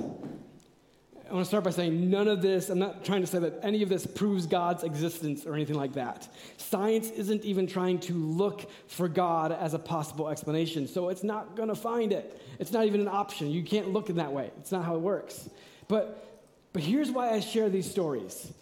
I 1.28 1.32
want 1.32 1.44
to 1.44 1.48
start 1.48 1.62
by 1.62 1.70
saying 1.70 2.10
none 2.10 2.26
of 2.26 2.42
this, 2.42 2.70
I'm 2.70 2.80
not 2.80 3.04
trying 3.04 3.20
to 3.20 3.26
say 3.26 3.38
that 3.38 3.60
any 3.62 3.84
of 3.84 3.88
this 3.88 4.04
proves 4.04 4.46
God's 4.46 4.82
existence 4.82 5.46
or 5.46 5.54
anything 5.54 5.76
like 5.76 5.92
that. 5.92 6.28
Science 6.56 7.10
isn't 7.10 7.44
even 7.44 7.68
trying 7.68 8.00
to 8.00 8.14
look 8.14 8.68
for 8.88 9.08
God 9.08 9.52
as 9.52 9.72
a 9.72 9.78
possible 9.78 10.28
explanation, 10.28 10.88
so 10.88 11.08
it's 11.08 11.22
not 11.22 11.54
going 11.54 11.68
to 11.68 11.76
find 11.76 12.12
it. 12.12 12.42
It's 12.58 12.72
not 12.72 12.86
even 12.86 13.00
an 13.00 13.08
option. 13.08 13.48
You 13.48 13.62
can't 13.62 13.92
look 13.92 14.10
in 14.10 14.16
that 14.16 14.32
way. 14.32 14.50
It's 14.58 14.72
not 14.72 14.84
how 14.84 14.96
it 14.96 15.02
works. 15.02 15.48
But, 15.86 16.42
but 16.72 16.82
here's 16.82 17.12
why 17.12 17.30
I 17.30 17.38
share 17.38 17.68
these 17.68 17.88
stories 17.88 18.52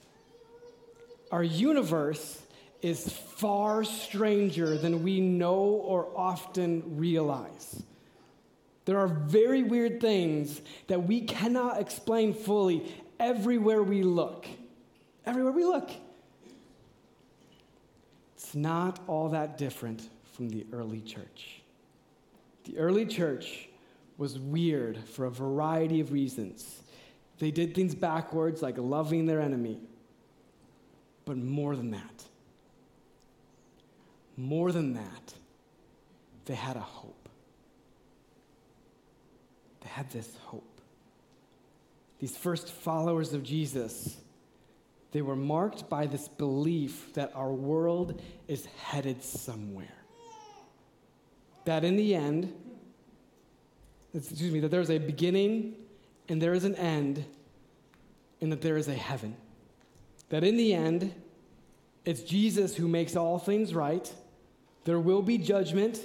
our 1.31 1.43
universe 1.43 2.41
is 2.81 3.09
far 3.11 3.85
stranger 3.85 4.79
than 4.79 5.03
we 5.03 5.21
know 5.21 5.57
or 5.57 6.09
often 6.17 6.97
realize. 6.97 7.83
There 8.85 8.99
are 8.99 9.09
very 9.09 9.63
weird 9.63 10.01
things 10.01 10.61
that 10.87 11.07
we 11.07 11.21
cannot 11.21 11.81
explain 11.81 12.33
fully 12.33 12.91
everywhere 13.21 13.83
we 13.83 14.03
look. 14.03 14.47
Everywhere 15.27 15.53
we 15.53 15.65
look. 15.65 15.91
It's 18.37 18.55
not 18.55 19.01
all 19.07 19.29
that 19.31 19.59
different 19.59 20.09
from 20.33 20.49
the 20.49 20.65
early 20.73 21.01
church. 21.01 21.61
The 22.65 22.79
early 22.79 23.05
church 23.05 23.69
was 24.17 24.39
weird 24.39 24.99
for 24.99 25.27
a 25.27 25.31
variety 25.31 26.01
of 26.01 26.13
reasons. 26.13 26.81
They 27.39 27.51
did 27.51 27.75
things 27.75 27.95
backwards, 27.95 28.63
like 28.63 28.79
loving 28.79 29.27
their 29.27 29.41
enemy. 29.41 29.79
But 31.29 31.37
more 31.37 31.77
than 31.77 31.91
that, 31.91 32.25
more 34.39 34.73
than 34.73 34.95
that, 34.95 35.35
they 36.47 36.55
had 36.55 36.77
a 36.77 36.81
hope 36.81 37.29
They 39.81 39.89
had 39.89 40.11
this 40.11 40.29
hope. 40.47 40.81
These 42.19 42.37
first 42.37 42.73
followers 42.73 43.33
of 43.33 43.43
Jesus, 43.43 44.17
they 45.13 45.23
were 45.23 45.37
marked 45.37 45.89
by 45.89 46.07
this 46.07 46.29
belief 46.29 47.13
that 47.15 47.33
our 47.35 47.53
world 47.53 48.21
is 48.49 48.67
headed 48.83 49.23
somewhere. 49.23 49.87
That 51.65 51.85
in 51.85 51.97
the 51.97 52.15
end, 52.15 52.53
excuse 54.15 54.53
me, 54.53 54.61
that 54.61 54.71
there 54.71 54.81
is 54.81 54.91
a 54.91 54.99
beginning 54.99 55.75
and 56.29 56.43
there 56.43 56.55
is 56.55 56.65
an 56.65 56.75
end, 56.75 57.25
and 58.41 58.53
that 58.53 58.61
there 58.61 58.77
is 58.77 58.89
a 58.89 58.95
heaven. 58.95 59.35
That 60.31 60.45
in 60.45 60.57
the 60.57 60.75
end, 60.75 61.15
it's 62.05 62.23
Jesus 62.23 62.77
who 62.77 62.89
makes 62.89 63.17
all 63.17 63.39
things 63.39 63.75
right. 63.75 64.13
There 64.85 64.99
will 64.99 65.23
be 65.23 65.39
judgment, 65.39 66.01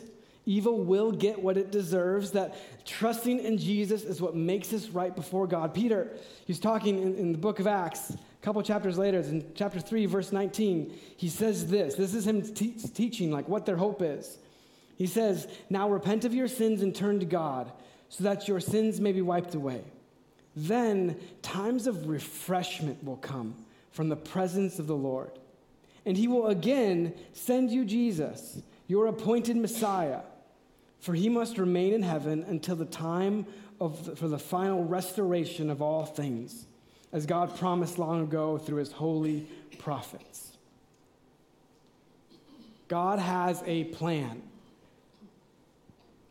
Evil 0.45 0.83
will 0.83 1.11
get 1.11 1.41
what 1.41 1.57
it 1.57 1.71
deserves, 1.71 2.31
that 2.31 2.85
trusting 2.85 3.39
in 3.39 3.57
Jesus 3.57 4.03
is 4.03 4.21
what 4.21 4.35
makes 4.35 4.73
us 4.73 4.89
right 4.89 5.15
before 5.15 5.47
God. 5.47 5.73
Peter, 5.73 6.11
he's 6.45 6.59
talking 6.59 7.01
in, 7.01 7.15
in 7.15 7.31
the 7.31 7.37
book 7.37 7.59
of 7.59 7.67
Acts, 7.67 8.09
a 8.09 8.17
couple 8.41 8.61
chapters 8.61 8.97
later, 8.97 9.19
in 9.19 9.45
chapter 9.55 9.79
3, 9.79 10.05
verse 10.05 10.33
19. 10.33 10.93
He 11.15 11.29
says 11.29 11.67
this 11.67 11.95
this 11.95 12.13
is 12.13 12.27
him 12.27 12.41
te- 12.41 12.73
teaching, 12.93 13.31
like 13.31 13.47
what 13.47 13.65
their 13.65 13.77
hope 13.77 14.01
is. 14.01 14.37
He 14.97 15.07
says, 15.07 15.47
Now 15.69 15.89
repent 15.89 16.25
of 16.25 16.33
your 16.33 16.49
sins 16.49 16.81
and 16.81 16.93
turn 16.93 17.21
to 17.21 17.25
God, 17.25 17.71
so 18.09 18.25
that 18.25 18.47
your 18.49 18.59
sins 18.59 18.99
may 18.99 19.13
be 19.13 19.21
wiped 19.21 19.55
away. 19.55 19.81
Then 20.57 21.17
times 21.41 21.87
of 21.87 22.09
refreshment 22.09 23.01
will 23.01 23.17
come 23.17 23.55
from 23.93 24.09
the 24.09 24.17
presence 24.17 24.77
of 24.77 24.87
the 24.87 24.95
Lord. 24.95 25.31
And 26.05 26.17
he 26.17 26.27
will 26.27 26.47
again 26.47 27.13
send 27.31 27.71
you 27.71 27.85
Jesus, 27.85 28.61
your 28.87 29.07
appointed 29.07 29.55
Messiah 29.55 30.19
for 31.03 31.13
he 31.13 31.27
must 31.27 31.57
remain 31.57 31.93
in 31.93 32.01
heaven 32.01 32.45
until 32.47 32.77
the 32.77 32.85
time 32.85 33.45
of 33.81 34.05
the, 34.05 34.15
for 34.15 34.29
the 34.29 34.39
final 34.39 34.85
restoration 34.85 35.69
of 35.69 35.81
all 35.81 36.05
things, 36.05 36.65
as 37.11 37.25
God 37.25 37.57
promised 37.57 37.99
long 37.99 38.23
ago 38.23 38.57
through 38.57 38.77
his 38.77 38.93
holy 38.93 39.45
prophets. 39.79 40.55
God 42.87 43.19
has 43.19 43.61
a 43.65 43.83
plan 43.85 44.41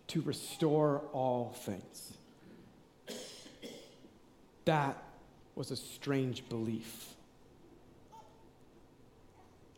to 0.07 0.22
restore 0.22 1.03
all 1.12 1.55
things. 1.55 2.14
That 4.64 5.03
was 5.55 5.70
a 5.70 5.77
strange 5.77 6.48
belief. 6.48 7.14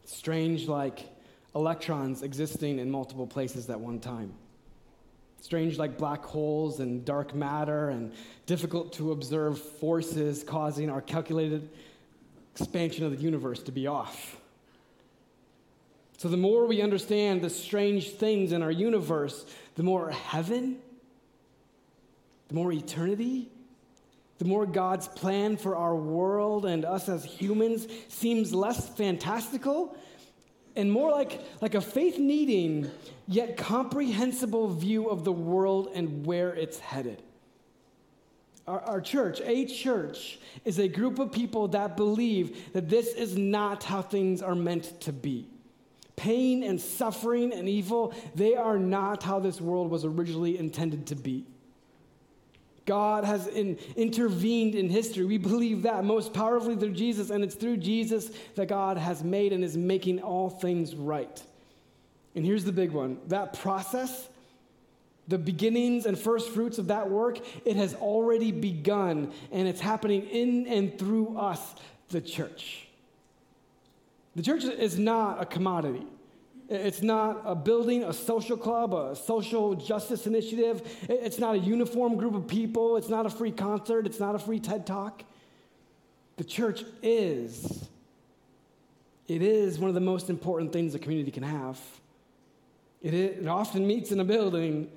Strange, 0.05 0.69
like 0.69 1.09
electrons 1.55 2.23
existing 2.23 2.79
in 2.79 2.91
multiple 2.91 3.27
places 3.27 3.69
at 3.71 3.79
one 3.79 4.01
time. 4.01 4.33
Strange 5.41 5.77
like 5.77 5.99
black 5.99 6.25
holes 6.25 6.81
and 6.81 7.05
dark 7.05 7.35
matter 7.35 7.91
and 7.91 8.13
difficult 8.47 8.93
to 8.95 9.13
observe 9.13 9.61
forces 9.61 10.43
causing 10.43 10.89
our 10.89 11.03
calculated 11.03 11.69
expansion 12.57 13.05
of 13.05 13.17
the 13.17 13.23
universe 13.23 13.63
to 13.63 13.73
be 13.73 13.87
off. 13.87 14.37
So, 16.17 16.29
the 16.29 16.37
more 16.37 16.67
we 16.67 16.81
understand 16.81 17.43
the 17.43 17.51
strange 17.51 18.11
things 18.13 18.53
in 18.53 18.63
our 18.63 18.71
universe, 18.71 19.45
the 19.75 19.83
more 19.83 20.11
heaven, 20.11 20.79
the 22.49 22.55
more 22.55 22.73
eternity, 22.73 23.51
the 24.39 24.45
more 24.45 24.67
God's 24.67 25.09
plan 25.09 25.57
for 25.57 25.77
our 25.77 25.95
world 25.95 26.67
and 26.67 26.85
us 26.85 27.09
as 27.09 27.25
humans 27.25 27.87
seems 28.09 28.53
less 28.53 28.89
fantastical 28.89 29.97
and 30.77 30.91
more 30.91 31.11
like, 31.11 31.41
like 31.61 31.75
a 31.75 31.81
faith 31.81 32.19
needing 32.19 32.91
yet 33.29 33.57
comprehensible 33.57 34.69
view 34.69 35.09
of 35.09 35.25
the 35.25 35.33
world 35.33 35.89
and 35.95 36.27
where 36.27 36.55
it's 36.55 36.79
headed. 36.79 37.23
Our, 38.67 38.81
our, 38.81 39.01
church, 39.01 39.41
a 39.45 39.67
church, 39.67 40.39
is 40.65 40.79
a 40.79 40.89
group 40.89 41.19
of 41.19 41.31
people 41.31 41.69
that 41.69 41.97
believe 41.97 42.73
that 42.73 42.89
this 42.89 43.09
is 43.09 43.37
not 43.37 43.85
how 43.85 44.01
things 44.01 44.41
are 44.41 44.55
meant 44.55 45.01
to 45.03 45.13
be. 45.13 45.47
Pain 46.17 46.63
and 46.63 46.81
suffering 46.81 47.53
and 47.53 47.69
evil, 47.69 48.15
they 48.35 48.57
are 48.57 48.79
not 48.79 49.23
how 49.23 49.39
this 49.39 49.61
world 49.61 49.91
was 49.91 50.05
originally 50.05 50.59
intended 50.59 51.07
to 51.09 51.15
be. 51.15 51.45
God 52.87 53.25
has 53.25 53.47
in, 53.47 53.79
intervened 53.97 54.75
in 54.75 54.91
history. 54.91 55.25
We 55.25 55.39
believe 55.39 55.83
that 55.83 56.05
most 56.05 56.33
powerfully 56.35 56.77
through 56.77 56.93
Jesus, 56.93 57.31
and 57.31 57.43
it's 57.43 57.55
through 57.55 57.79
Jesus 57.79 58.31
that 58.57 58.69
God 58.69 58.99
has 58.99 59.25
made 59.25 59.53
and 59.53 59.65
is 59.65 59.77
making 59.77 60.21
all 60.21 60.51
things 60.51 60.95
right. 60.95 61.43
And 62.35 62.45
here's 62.45 62.65
the 62.65 62.73
big 62.73 62.91
one 62.91 63.19
that 63.29 63.59
process, 63.59 64.29
the 65.29 65.39
beginnings 65.39 66.05
and 66.05 66.19
first 66.19 66.51
fruits 66.51 66.79
of 66.79 66.89
that 66.89 67.09
work, 67.09 67.39
it 67.65 67.77
has 67.77 67.95
already 67.95 68.53
begun, 68.53 69.33
and 69.51 69.67
it's 69.67 69.81
happening 69.81 70.23
in 70.29 70.67
and 70.67 70.99
through 70.99 71.39
us, 71.39 71.75
the 72.11 72.21
church. 72.21 72.87
The 74.37 74.43
church 74.43 74.65
is 74.65 74.99
not 74.99 75.41
a 75.41 75.47
commodity. 75.47 76.07
It's 76.75 77.03
not 77.03 77.43
a 77.45 77.55
building, 77.55 78.05
a 78.05 78.13
social 78.13 78.57
club, 78.57 78.95
a 78.95 79.15
social 79.17 79.75
justice 79.75 80.27
initiative. 80.27 80.83
It's 81.09 81.39
not 81.39 81.55
a 81.55 81.59
uniform 81.59 82.17
group 82.17 82.35
of 82.35 82.47
people. 82.47 82.97
It's 82.97 83.09
not 83.09 83.27
a 83.27 83.31
free 83.31 83.53
concert. 83.53 84.07
It's 84.07 84.21
not 84.21 84.35
a 84.35 84.39
free 84.39 84.61
TED 84.61 84.87
talk. 84.87 85.25
The 86.37 86.45
church 86.45 86.85
is. 87.03 87.89
It 89.29 89.43
is 89.43 89.79
one 89.79 89.89
of 89.89 89.95
the 89.95 90.01
most 90.01 90.29
important 90.29 90.73
things 90.73 90.95
a 90.95 90.99
community 90.99 91.31
can 91.31 91.43
have. 91.43 91.81
It, 93.03 93.15
is, 93.15 93.39
it 93.39 93.49
often 93.49 93.87
meets 93.87 94.13
in 94.13 94.21
a 94.21 94.25
building. 94.25 94.91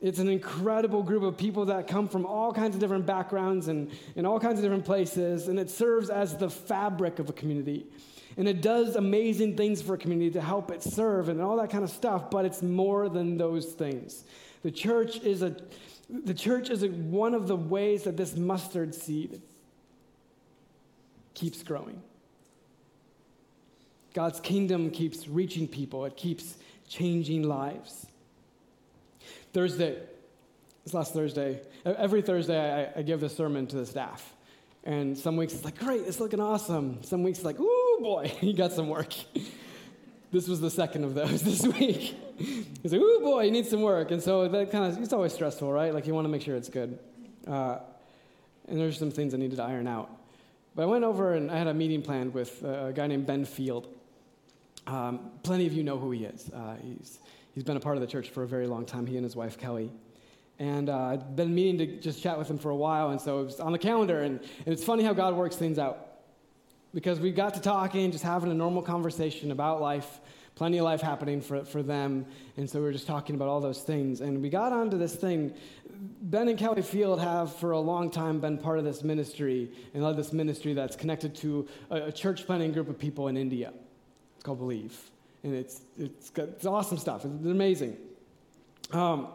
It's 0.00 0.18
an 0.18 0.28
incredible 0.28 1.02
group 1.02 1.22
of 1.22 1.36
people 1.36 1.66
that 1.66 1.86
come 1.86 2.08
from 2.08 2.26
all 2.26 2.52
kinds 2.52 2.74
of 2.74 2.80
different 2.80 3.06
backgrounds 3.06 3.68
and 3.68 3.90
in 4.16 4.26
all 4.26 4.40
kinds 4.40 4.58
of 4.58 4.62
different 4.62 4.84
places, 4.84 5.46
and 5.46 5.58
it 5.60 5.70
serves 5.70 6.10
as 6.10 6.36
the 6.36 6.50
fabric 6.50 7.20
of 7.20 7.28
a 7.28 7.32
community. 7.32 7.86
And 8.36 8.48
it 8.48 8.62
does 8.62 8.96
amazing 8.96 9.56
things 9.56 9.82
for 9.82 9.94
a 9.94 9.98
community 9.98 10.30
to 10.32 10.40
help 10.40 10.70
it 10.70 10.82
serve 10.82 11.28
and 11.28 11.40
all 11.40 11.56
that 11.56 11.70
kind 11.70 11.84
of 11.84 11.90
stuff, 11.90 12.30
but 12.30 12.44
it's 12.44 12.62
more 12.62 13.08
than 13.08 13.36
those 13.36 13.66
things. 13.66 14.24
The 14.62 14.70
church 14.70 15.20
is 15.20 15.42
a 15.42 15.56
the 16.08 16.34
church 16.34 16.68
is 16.68 16.82
a, 16.82 16.88
one 16.88 17.34
of 17.34 17.48
the 17.48 17.56
ways 17.56 18.02
that 18.04 18.18
this 18.18 18.36
mustard 18.36 18.94
seed 18.94 19.40
keeps 21.32 21.62
growing. 21.62 22.02
God's 24.12 24.38
kingdom 24.40 24.90
keeps 24.90 25.26
reaching 25.26 25.66
people. 25.66 26.04
It 26.04 26.16
keeps 26.16 26.56
changing 26.86 27.44
lives. 27.44 28.06
Thursday, 29.54 29.98
this 30.84 30.92
last 30.92 31.14
Thursday, 31.14 31.62
every 31.84 32.20
Thursday 32.20 32.92
I, 32.94 33.00
I 33.00 33.02
give 33.02 33.20
this 33.20 33.34
sermon 33.34 33.66
to 33.68 33.76
the 33.76 33.86
staff. 33.86 34.34
And 34.84 35.16
some 35.16 35.36
weeks 35.36 35.54
it's 35.54 35.64
like, 35.64 35.78
great, 35.78 36.02
it's 36.02 36.20
looking 36.20 36.40
awesome. 36.40 37.02
Some 37.04 37.22
weeks 37.22 37.38
it's 37.38 37.46
like, 37.46 37.60
ooh, 37.60 37.81
boy, 38.02 38.28
he 38.40 38.52
got 38.52 38.72
some 38.72 38.88
work. 38.88 39.14
this 40.30 40.48
was 40.48 40.60
the 40.60 40.70
second 40.70 41.04
of 41.04 41.14
those 41.14 41.42
this 41.50 41.66
week. 41.66 42.16
He's 42.36 42.92
like, 42.92 43.00
ooh, 43.00 43.20
boy, 43.20 43.44
you 43.44 43.50
need 43.50 43.66
some 43.66 43.82
work. 43.82 44.10
And 44.10 44.22
so 44.22 44.48
that 44.48 44.70
kind 44.70 44.92
of, 44.92 45.02
it's 45.02 45.12
always 45.12 45.32
stressful, 45.32 45.72
right? 45.72 45.94
Like 45.94 46.06
you 46.06 46.14
want 46.14 46.24
to 46.24 46.28
make 46.28 46.42
sure 46.42 46.56
it's 46.56 46.68
good. 46.68 46.98
Uh, 47.46 47.78
and 48.68 48.78
there's 48.78 48.98
some 48.98 49.10
things 49.10 49.34
I 49.34 49.36
needed 49.36 49.56
to 49.56 49.62
iron 49.62 49.86
out. 49.86 50.10
But 50.74 50.84
I 50.84 50.86
went 50.86 51.04
over 51.04 51.34
and 51.34 51.50
I 51.50 51.58
had 51.58 51.66
a 51.66 51.74
meeting 51.74 52.02
planned 52.02 52.32
with 52.32 52.62
a 52.62 52.92
guy 52.94 53.06
named 53.06 53.26
Ben 53.26 53.44
Field. 53.44 53.88
Um, 54.86 55.30
plenty 55.42 55.66
of 55.66 55.72
you 55.72 55.82
know 55.82 55.98
who 55.98 56.10
he 56.10 56.24
is. 56.24 56.50
Uh, 56.50 56.76
he's, 56.82 57.18
he's 57.54 57.64
been 57.64 57.76
a 57.76 57.80
part 57.80 57.96
of 57.96 58.00
the 58.00 58.06
church 58.06 58.30
for 58.30 58.42
a 58.42 58.48
very 58.48 58.66
long 58.66 58.84
time, 58.84 59.06
he 59.06 59.16
and 59.16 59.24
his 59.24 59.36
wife, 59.36 59.58
Kelly. 59.58 59.92
And 60.58 60.88
uh, 60.88 60.98
I'd 60.98 61.36
been 61.36 61.54
meaning 61.54 61.78
to 61.78 62.00
just 62.00 62.22
chat 62.22 62.38
with 62.38 62.48
him 62.48 62.58
for 62.58 62.70
a 62.70 62.76
while, 62.76 63.10
and 63.10 63.20
so 63.20 63.40
it 63.40 63.44
was 63.44 63.60
on 63.60 63.72
the 63.72 63.78
calendar. 63.78 64.22
And, 64.22 64.40
and 64.40 64.72
it's 64.72 64.84
funny 64.84 65.02
how 65.02 65.12
God 65.12 65.34
works 65.34 65.56
things 65.56 65.78
out. 65.78 66.11
Because 66.94 67.20
we 67.20 67.32
got 67.32 67.54
to 67.54 67.60
talking, 67.60 68.10
just 68.10 68.24
having 68.24 68.50
a 68.50 68.54
normal 68.54 68.82
conversation 68.82 69.50
about 69.50 69.80
life, 69.80 70.20
plenty 70.54 70.78
of 70.78 70.84
life 70.84 71.00
happening 71.00 71.40
for, 71.40 71.64
for 71.64 71.82
them. 71.82 72.26
And 72.56 72.68
so 72.68 72.80
we 72.80 72.84
were 72.84 72.92
just 72.92 73.06
talking 73.06 73.34
about 73.34 73.48
all 73.48 73.60
those 73.60 73.80
things. 73.80 74.20
And 74.20 74.42
we 74.42 74.50
got 74.50 74.72
onto 74.72 74.98
this 74.98 75.14
thing. 75.14 75.54
Ben 76.22 76.48
and 76.48 76.58
Kelly 76.58 76.82
Field 76.82 77.20
have, 77.20 77.54
for 77.56 77.72
a 77.72 77.80
long 77.80 78.10
time, 78.10 78.40
been 78.40 78.58
part 78.58 78.78
of 78.78 78.84
this 78.84 79.02
ministry 79.02 79.70
and 79.94 80.02
led 80.02 80.16
this 80.16 80.32
ministry 80.32 80.74
that's 80.74 80.96
connected 80.96 81.34
to 81.36 81.66
a, 81.90 82.02
a 82.02 82.12
church 82.12 82.44
planting 82.44 82.72
group 82.72 82.88
of 82.88 82.98
people 82.98 83.28
in 83.28 83.36
India. 83.36 83.72
It's 84.34 84.44
called 84.44 84.58
Believe. 84.58 84.98
And 85.44 85.54
it's, 85.54 85.80
it's, 85.98 86.30
it's 86.36 86.66
awesome 86.66 86.98
stuff, 86.98 87.24
it's 87.24 87.46
amazing. 87.46 87.96
Um, 88.92 89.28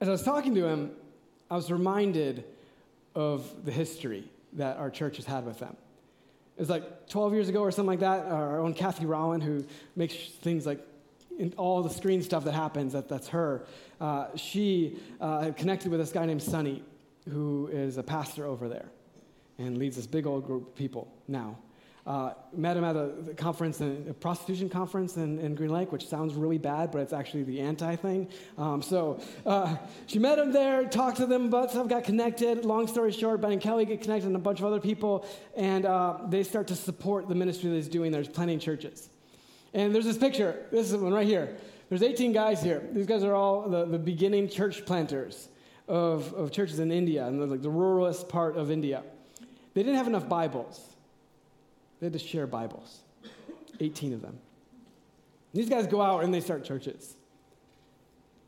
as 0.00 0.08
I 0.08 0.10
was 0.10 0.22
talking 0.22 0.54
to 0.56 0.66
him, 0.66 0.90
I 1.50 1.54
was 1.54 1.70
reminded 1.70 2.44
of 3.14 3.64
the 3.64 3.70
history 3.70 4.28
that 4.54 4.76
our 4.76 4.90
church 4.90 5.16
has 5.16 5.26
had 5.26 5.44
with 5.44 5.58
them. 5.58 5.76
It 6.56 6.60
was 6.60 6.70
like 6.70 7.08
12 7.08 7.32
years 7.32 7.48
ago 7.48 7.60
or 7.60 7.70
something 7.70 7.86
like 7.86 8.00
that. 8.00 8.26
Our 8.26 8.60
own 8.60 8.74
Kathy 8.74 9.06
Rowan, 9.06 9.40
who 9.40 9.64
makes 9.96 10.14
things 10.14 10.66
like 10.66 10.86
all 11.56 11.82
the 11.82 11.90
screen 11.90 12.22
stuff 12.22 12.44
that 12.44 12.52
happens, 12.52 12.92
that, 12.92 13.08
that's 13.08 13.28
her. 13.28 13.64
Uh, 14.00 14.26
she 14.36 14.98
uh, 15.20 15.52
connected 15.56 15.90
with 15.90 15.98
this 15.98 16.12
guy 16.12 16.26
named 16.26 16.42
Sonny, 16.42 16.82
who 17.30 17.68
is 17.72 17.96
a 17.96 18.02
pastor 18.02 18.44
over 18.46 18.68
there 18.68 18.90
and 19.58 19.78
leads 19.78 19.96
this 19.96 20.06
big 20.06 20.26
old 20.26 20.46
group 20.46 20.68
of 20.68 20.74
people 20.74 21.12
now. 21.28 21.56
Uh, 22.04 22.32
met 22.52 22.76
him 22.76 22.82
at 22.82 22.96
a, 22.96 23.12
conference, 23.36 23.80
a 23.80 24.12
prostitution 24.18 24.68
conference 24.68 25.16
in, 25.16 25.38
in, 25.38 25.54
Green 25.54 25.70
Lake, 25.70 25.92
which 25.92 26.08
sounds 26.08 26.34
really 26.34 26.58
bad, 26.58 26.90
but 26.90 27.00
it's 27.00 27.12
actually 27.12 27.44
the 27.44 27.60
anti 27.60 27.94
thing. 27.94 28.28
Um, 28.58 28.82
so 28.82 29.20
uh, 29.46 29.76
she 30.08 30.18
met 30.18 30.36
him 30.36 30.52
there, 30.52 30.84
talked 30.84 31.18
to 31.18 31.26
them 31.26 31.44
about 31.44 31.70
stuff, 31.70 31.86
got 31.86 32.02
connected. 32.02 32.64
Long 32.64 32.88
story 32.88 33.12
short, 33.12 33.40
Ben 33.40 33.52
and 33.52 33.60
Kelly 33.60 33.84
get 33.84 34.00
connected 34.00 34.26
and 34.26 34.34
a 34.34 34.40
bunch 34.40 34.58
of 34.58 34.64
other 34.64 34.80
people, 34.80 35.24
and 35.56 35.86
uh, 35.86 36.18
they 36.28 36.42
start 36.42 36.66
to 36.68 36.74
support 36.74 37.28
the 37.28 37.36
ministry 37.36 37.70
that 37.70 37.76
he's 37.76 37.88
doing. 37.88 38.10
There's 38.10 38.28
planting 38.28 38.58
churches. 38.58 39.08
And 39.72 39.94
there's 39.94 40.04
this 40.04 40.18
picture, 40.18 40.66
this 40.72 40.90
is 40.90 40.96
one 40.96 41.12
right 41.12 41.26
here. 41.26 41.56
There's 41.88 42.02
18 42.02 42.32
guys 42.32 42.60
here. 42.60 42.82
These 42.92 43.06
guys 43.06 43.22
are 43.22 43.34
all 43.34 43.68
the, 43.68 43.84
the 43.84 43.98
beginning 43.98 44.48
church 44.48 44.84
planters 44.84 45.48
of, 45.86 46.32
of 46.34 46.50
churches 46.50 46.80
in 46.80 46.90
India, 46.90 47.26
and 47.26 47.40
the, 47.40 47.46
like 47.46 47.62
the 47.62 47.70
ruralist 47.70 48.28
part 48.28 48.56
of 48.56 48.72
India. 48.72 49.04
They 49.74 49.84
didn't 49.84 49.98
have 49.98 50.08
enough 50.08 50.28
Bibles. 50.28 50.91
They 52.02 52.06
had 52.06 52.14
to 52.14 52.18
share 52.18 52.48
Bibles, 52.48 52.98
18 53.78 54.12
of 54.14 54.22
them. 54.22 54.36
These 55.54 55.68
guys 55.68 55.86
go 55.86 56.02
out 56.02 56.24
and 56.24 56.34
they 56.34 56.40
start 56.40 56.64
churches. 56.64 57.14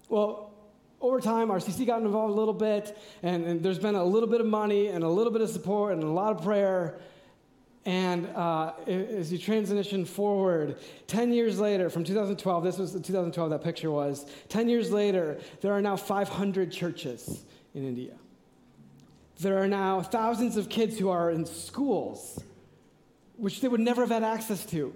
Well, 0.09 0.51
over 1.01 1.21
time, 1.21 1.51
RCC 1.51 1.87
got 1.87 2.03
involved 2.03 2.33
a 2.33 2.37
little 2.37 2.53
bit, 2.53 2.99
and, 3.23 3.45
and, 3.45 3.63
there's 3.63 3.79
been 3.79 3.95
a 3.95 4.03
little 4.03 4.29
bit 4.29 4.41
of 4.41 4.49
money 4.49 4.89
and 4.89 5.05
a 5.05 5.09
little 5.09 5.33
bit 5.33 5.41
of 5.41 5.51
support 5.51 5.93
and 5.93 6.03
a 6.03 6.11
lot 6.11 6.37
of 6.37 6.43
prayer. 6.43 6.99
And 7.85 8.27
uh, 8.35 8.73
as 8.89 9.31
you 9.31 9.39
transition 9.39 10.05
forward, 10.05 10.77
10 11.07 11.33
years 11.33 11.61
later, 11.61 11.89
from 11.89 12.03
2012, 12.03 12.65
this 12.65 12.77
was 12.77 13.01
2012, 13.01 13.51
that 13.51 13.63
picture 13.63 13.93
was, 13.93 14.27
10 14.49 14.69
years 14.69 14.91
later, 14.91 15.39
there 15.61 15.73
are 15.73 15.81
now 15.81 15.95
500 15.95 16.73
churches 16.73 17.45
in 17.73 17.87
India. 17.87 18.15
There 19.39 19.63
are 19.63 19.69
now 19.69 20.03
thousands 20.03 20.57
of 20.57 20.69
kids 20.69 20.99
who 20.99 21.09
are 21.09 21.31
in 21.31 21.47
schools, 21.47 22.43
which 23.37 23.61
they 23.61 23.69
would 23.69 23.81
never 23.81 24.03
have 24.03 24.11
had 24.11 24.25
access 24.25 24.65
to. 24.67 24.95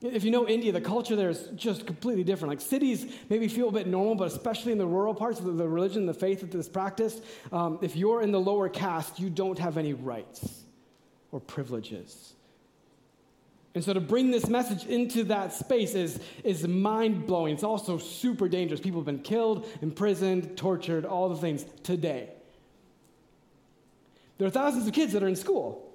If 0.00 0.22
you 0.22 0.30
know 0.30 0.46
India, 0.46 0.70
the 0.70 0.80
culture 0.80 1.16
there 1.16 1.30
is 1.30 1.48
just 1.56 1.84
completely 1.86 2.22
different. 2.22 2.50
Like 2.50 2.60
cities 2.60 3.12
maybe 3.28 3.48
feel 3.48 3.68
a 3.68 3.72
bit 3.72 3.88
normal, 3.88 4.14
but 4.14 4.28
especially 4.28 4.70
in 4.70 4.78
the 4.78 4.86
rural 4.86 5.12
parts 5.12 5.40
of 5.40 5.56
the 5.56 5.68
religion, 5.68 6.06
the 6.06 6.14
faith 6.14 6.40
that 6.40 6.54
is 6.54 6.68
practiced, 6.68 7.22
um, 7.50 7.78
if 7.82 7.96
you're 7.96 8.22
in 8.22 8.30
the 8.30 8.38
lower 8.38 8.68
caste, 8.68 9.18
you 9.18 9.28
don't 9.28 9.58
have 9.58 9.76
any 9.76 9.94
rights 9.94 10.64
or 11.32 11.40
privileges. 11.40 12.34
And 13.74 13.84
so 13.84 13.92
to 13.92 14.00
bring 14.00 14.30
this 14.30 14.48
message 14.48 14.86
into 14.86 15.24
that 15.24 15.52
space 15.52 15.94
is, 15.94 16.20
is 16.42 16.66
mind 16.66 17.26
blowing. 17.26 17.54
It's 17.54 17.64
also 17.64 17.98
super 17.98 18.48
dangerous. 18.48 18.80
People 18.80 19.00
have 19.00 19.06
been 19.06 19.20
killed, 19.20 19.66
imprisoned, 19.82 20.56
tortured, 20.56 21.04
all 21.04 21.28
the 21.28 21.36
things 21.36 21.64
today. 21.82 22.30
There 24.38 24.46
are 24.46 24.50
thousands 24.50 24.86
of 24.86 24.94
kids 24.94 25.12
that 25.12 25.22
are 25.22 25.28
in 25.28 25.36
school. 25.36 25.87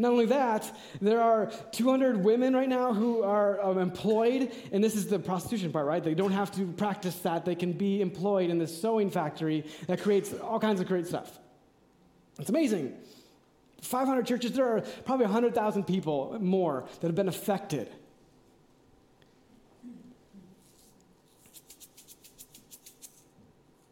Not 0.00 0.12
only 0.12 0.24
that, 0.26 0.74
there 1.02 1.20
are 1.20 1.52
200 1.72 2.24
women 2.24 2.54
right 2.54 2.70
now 2.70 2.94
who 2.94 3.22
are 3.22 3.62
um, 3.62 3.76
employed, 3.76 4.50
and 4.72 4.82
this 4.82 4.94
is 4.94 5.08
the 5.08 5.18
prostitution 5.18 5.70
part, 5.72 5.84
right? 5.84 6.02
They 6.02 6.14
don't 6.14 6.32
have 6.32 6.50
to 6.52 6.64
practice 6.72 7.16
that. 7.16 7.44
They 7.44 7.54
can 7.54 7.72
be 7.72 8.00
employed 8.00 8.48
in 8.48 8.56
this 8.56 8.80
sewing 8.80 9.10
factory 9.10 9.66
that 9.88 10.00
creates 10.00 10.32
all 10.32 10.58
kinds 10.58 10.80
of 10.80 10.88
great 10.88 11.06
stuff. 11.06 11.38
It's 12.38 12.48
amazing. 12.48 12.94
500 13.82 14.26
churches, 14.26 14.52
there 14.52 14.74
are 14.74 14.80
probably 15.04 15.26
100,000 15.26 15.84
people 15.84 16.34
more 16.40 16.86
that 17.00 17.06
have 17.06 17.14
been 17.14 17.28
affected. 17.28 17.90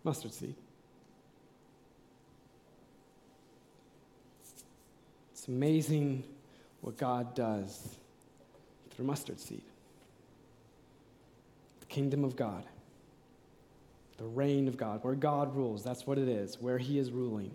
Mustard 0.05 0.33
seed. 0.33 0.55
Amazing 5.49 6.25
what 6.83 6.99
God 6.99 7.35
does 7.35 7.97
through 8.91 9.07
mustard 9.07 9.41
seed. 9.41 9.63
The 11.81 11.87
kingdom 11.87 12.23
of 12.23 12.37
God, 12.37 12.65
the 14.19 14.27
reign 14.27 14.69
of 14.69 14.77
God, 14.77 15.03
where 15.03 15.15
God 15.15 15.57
rules, 15.57 15.83
that's 15.83 16.07
what 16.07 16.19
it 16.19 16.29
is, 16.29 16.61
where 16.61 16.77
He 16.77 16.99
is 16.99 17.11
ruling. 17.11 17.51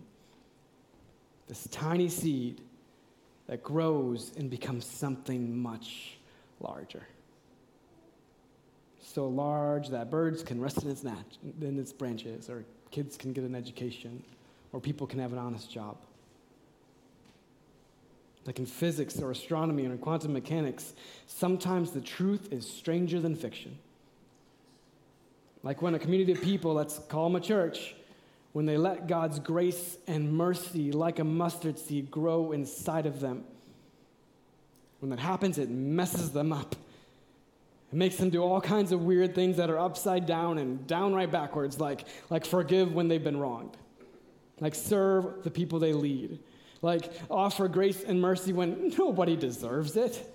This 1.46 1.68
tiny 1.70 2.08
seed 2.08 2.60
that 3.46 3.62
grows 3.62 4.32
and 4.36 4.50
becomes 4.50 4.86
something 4.86 5.56
much 5.56 6.16
larger. 6.60 7.06
So 9.00 9.28
large 9.28 9.90
that 9.90 10.10
birds 10.10 10.42
can 10.42 10.60
rest 10.60 10.82
in 10.82 10.90
its, 10.90 11.04
nat- 11.04 11.38
in 11.60 11.78
its 11.78 11.92
branches, 11.92 12.48
or 12.48 12.64
kids 12.90 13.16
can 13.16 13.32
get 13.32 13.44
an 13.44 13.54
education, 13.54 14.22
or 14.72 14.80
people 14.80 15.06
can 15.06 15.20
have 15.20 15.32
an 15.32 15.38
honest 15.38 15.70
job. 15.70 15.96
Like 18.46 18.58
in 18.58 18.66
physics 18.66 19.20
or 19.20 19.30
astronomy 19.30 19.86
or 19.86 19.96
quantum 19.96 20.32
mechanics, 20.32 20.92
sometimes 21.26 21.92
the 21.92 22.00
truth 22.00 22.52
is 22.52 22.68
stranger 22.68 23.20
than 23.20 23.34
fiction. 23.34 23.78
Like 25.62 25.80
when 25.80 25.94
a 25.94 25.98
community 25.98 26.32
of 26.32 26.42
people, 26.42 26.74
let's 26.74 26.98
call 27.08 27.24
them 27.24 27.36
a 27.36 27.40
church, 27.40 27.94
when 28.52 28.66
they 28.66 28.76
let 28.76 29.08
God's 29.08 29.38
grace 29.38 29.96
and 30.06 30.32
mercy, 30.32 30.92
like 30.92 31.18
a 31.18 31.24
mustard 31.24 31.78
seed, 31.78 32.10
grow 32.10 32.52
inside 32.52 33.06
of 33.06 33.20
them. 33.20 33.44
When 35.00 35.10
that 35.10 35.18
happens, 35.18 35.58
it 35.58 35.70
messes 35.70 36.30
them 36.30 36.52
up. 36.52 36.76
It 37.92 37.96
makes 37.96 38.16
them 38.16 38.30
do 38.30 38.42
all 38.42 38.60
kinds 38.60 38.92
of 38.92 39.02
weird 39.02 39.34
things 39.34 39.56
that 39.56 39.70
are 39.70 39.78
upside 39.78 40.26
down 40.26 40.58
and 40.58 40.86
downright 40.86 41.30
backwards, 41.30 41.80
like, 41.80 42.06
like 42.28 42.44
forgive 42.44 42.92
when 42.92 43.08
they've 43.08 43.22
been 43.22 43.38
wronged, 43.38 43.76
like 44.60 44.74
serve 44.74 45.42
the 45.44 45.50
people 45.50 45.78
they 45.78 45.92
lead, 45.92 46.38
like 46.84 47.10
offer 47.30 47.66
grace 47.68 48.02
and 48.04 48.20
mercy 48.20 48.52
when 48.52 48.94
nobody 48.98 49.36
deserves 49.36 49.96
it 49.96 50.30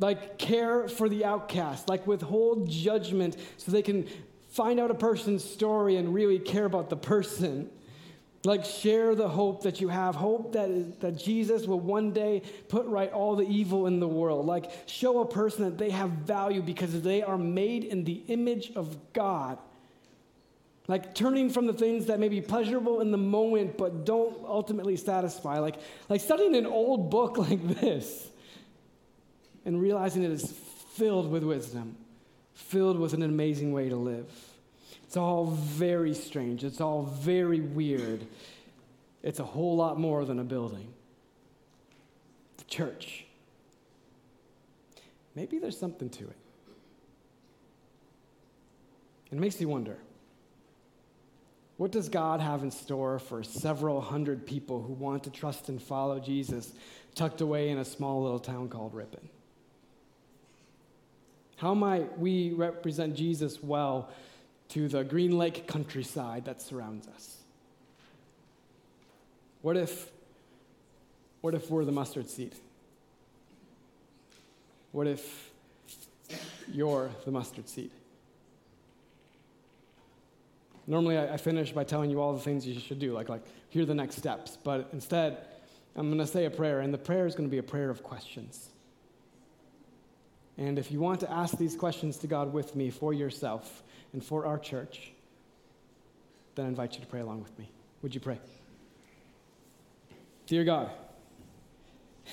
like 0.00 0.38
care 0.38 0.88
for 0.88 1.08
the 1.08 1.24
outcast, 1.24 1.88
like 1.88 2.06
withhold 2.06 2.68
judgment 2.68 3.36
so 3.58 3.70
they 3.70 3.82
can 3.82 4.08
find 4.48 4.80
out 4.80 4.90
a 4.90 4.94
person's 4.94 5.44
story 5.44 5.96
and 5.96 6.12
really 6.12 6.38
care 6.38 6.64
about 6.64 6.88
the 6.88 6.96
person. 6.96 7.70
Like 8.42 8.64
share 8.64 9.14
the 9.14 9.28
hope 9.28 9.64
that 9.64 9.82
you 9.82 9.88
have, 9.88 10.14
hope 10.14 10.54
that, 10.54 11.00
that 11.00 11.18
Jesus 11.18 11.66
will 11.66 11.78
one 11.78 12.12
day 12.12 12.40
put 12.68 12.86
right 12.86 13.12
all 13.12 13.36
the 13.36 13.46
evil 13.46 13.86
in 13.86 14.00
the 14.00 14.08
world. 14.08 14.46
Like 14.46 14.70
show 14.86 15.20
a 15.20 15.26
person 15.26 15.64
that 15.64 15.76
they 15.76 15.90
have 15.90 16.08
value 16.08 16.62
because 16.62 17.02
they 17.02 17.22
are 17.22 17.36
made 17.36 17.84
in 17.84 18.04
the 18.04 18.22
image 18.28 18.72
of 18.74 19.12
God. 19.12 19.58
Like 20.90 21.14
turning 21.14 21.50
from 21.50 21.68
the 21.68 21.72
things 21.72 22.06
that 22.06 22.18
may 22.18 22.28
be 22.28 22.40
pleasurable 22.40 23.00
in 23.00 23.12
the 23.12 23.16
moment 23.16 23.78
but 23.78 24.04
don't 24.04 24.36
ultimately 24.44 24.96
satisfy. 24.96 25.60
Like, 25.60 25.76
like 26.08 26.20
studying 26.20 26.56
an 26.56 26.66
old 26.66 27.10
book 27.10 27.38
like 27.48 27.64
this 27.80 28.28
and 29.64 29.80
realizing 29.80 30.24
it 30.24 30.32
is 30.32 30.52
filled 30.94 31.30
with 31.30 31.44
wisdom, 31.44 31.94
filled 32.54 32.98
with 32.98 33.14
an 33.14 33.22
amazing 33.22 33.72
way 33.72 33.88
to 33.88 33.94
live. 33.94 34.28
It's 35.04 35.16
all 35.16 35.46
very 35.46 36.12
strange. 36.12 36.64
It's 36.64 36.80
all 36.80 37.04
very 37.04 37.60
weird. 37.60 38.26
It's 39.22 39.38
a 39.38 39.44
whole 39.44 39.76
lot 39.76 39.96
more 39.96 40.24
than 40.24 40.40
a 40.40 40.44
building. 40.44 40.92
The 42.56 42.64
church. 42.64 43.26
Maybe 45.36 45.60
there's 45.60 45.78
something 45.78 46.10
to 46.10 46.24
it. 46.24 46.36
It 49.30 49.38
makes 49.38 49.60
you 49.60 49.68
wonder 49.68 49.96
what 51.80 51.92
does 51.92 52.10
God 52.10 52.40
have 52.40 52.62
in 52.62 52.70
store 52.70 53.18
for 53.18 53.42
several 53.42 54.02
hundred 54.02 54.44
people 54.44 54.82
who 54.82 54.92
want 54.92 55.24
to 55.24 55.30
trust 55.30 55.70
and 55.70 55.80
follow 55.80 56.20
Jesus 56.20 56.74
tucked 57.14 57.40
away 57.40 57.70
in 57.70 57.78
a 57.78 57.86
small 57.86 58.22
little 58.22 58.38
town 58.38 58.68
called 58.68 58.92
Ripon? 58.92 59.26
How 61.56 61.72
might 61.72 62.18
we 62.18 62.52
represent 62.52 63.16
Jesus 63.16 63.62
well 63.62 64.10
to 64.68 64.88
the 64.88 65.02
Green 65.04 65.38
Lake 65.38 65.66
countryside 65.66 66.44
that 66.44 66.60
surrounds 66.60 67.08
us? 67.08 67.38
What 69.62 69.78
if, 69.78 70.10
what 71.40 71.54
if 71.54 71.70
we're 71.70 71.86
the 71.86 71.92
mustard 71.92 72.28
seed? 72.28 72.56
What 74.92 75.06
if 75.06 75.50
you're 76.70 77.08
the 77.24 77.30
mustard 77.30 77.70
seed? 77.70 77.90
Normally, 80.90 81.16
I, 81.16 81.34
I 81.34 81.36
finish 81.36 81.70
by 81.70 81.84
telling 81.84 82.10
you 82.10 82.20
all 82.20 82.32
the 82.32 82.40
things 82.40 82.66
you 82.66 82.80
should 82.80 82.98
do, 82.98 83.12
like, 83.12 83.28
like 83.28 83.44
here 83.68 83.84
are 83.84 83.86
the 83.86 83.94
next 83.94 84.16
steps. 84.16 84.58
But 84.60 84.88
instead, 84.92 85.38
I'm 85.94 86.08
going 86.08 86.18
to 86.18 86.26
say 86.26 86.46
a 86.46 86.50
prayer, 86.50 86.80
and 86.80 86.92
the 86.92 86.98
prayer 86.98 87.28
is 87.28 87.36
going 87.36 87.48
to 87.48 87.50
be 87.50 87.58
a 87.58 87.62
prayer 87.62 87.90
of 87.90 88.02
questions. 88.02 88.70
And 90.58 90.80
if 90.80 90.90
you 90.90 90.98
want 90.98 91.20
to 91.20 91.30
ask 91.30 91.56
these 91.56 91.76
questions 91.76 92.16
to 92.18 92.26
God 92.26 92.52
with 92.52 92.74
me 92.74 92.90
for 92.90 93.14
yourself 93.14 93.84
and 94.12 94.22
for 94.22 94.46
our 94.46 94.58
church, 94.58 95.12
then 96.56 96.64
I 96.66 96.68
invite 96.68 96.94
you 96.94 97.00
to 97.02 97.06
pray 97.06 97.20
along 97.20 97.40
with 97.40 97.56
me. 97.56 97.70
Would 98.02 98.12
you 98.12 98.20
pray? 98.20 98.40
Dear 100.48 100.64
God, 100.64 100.90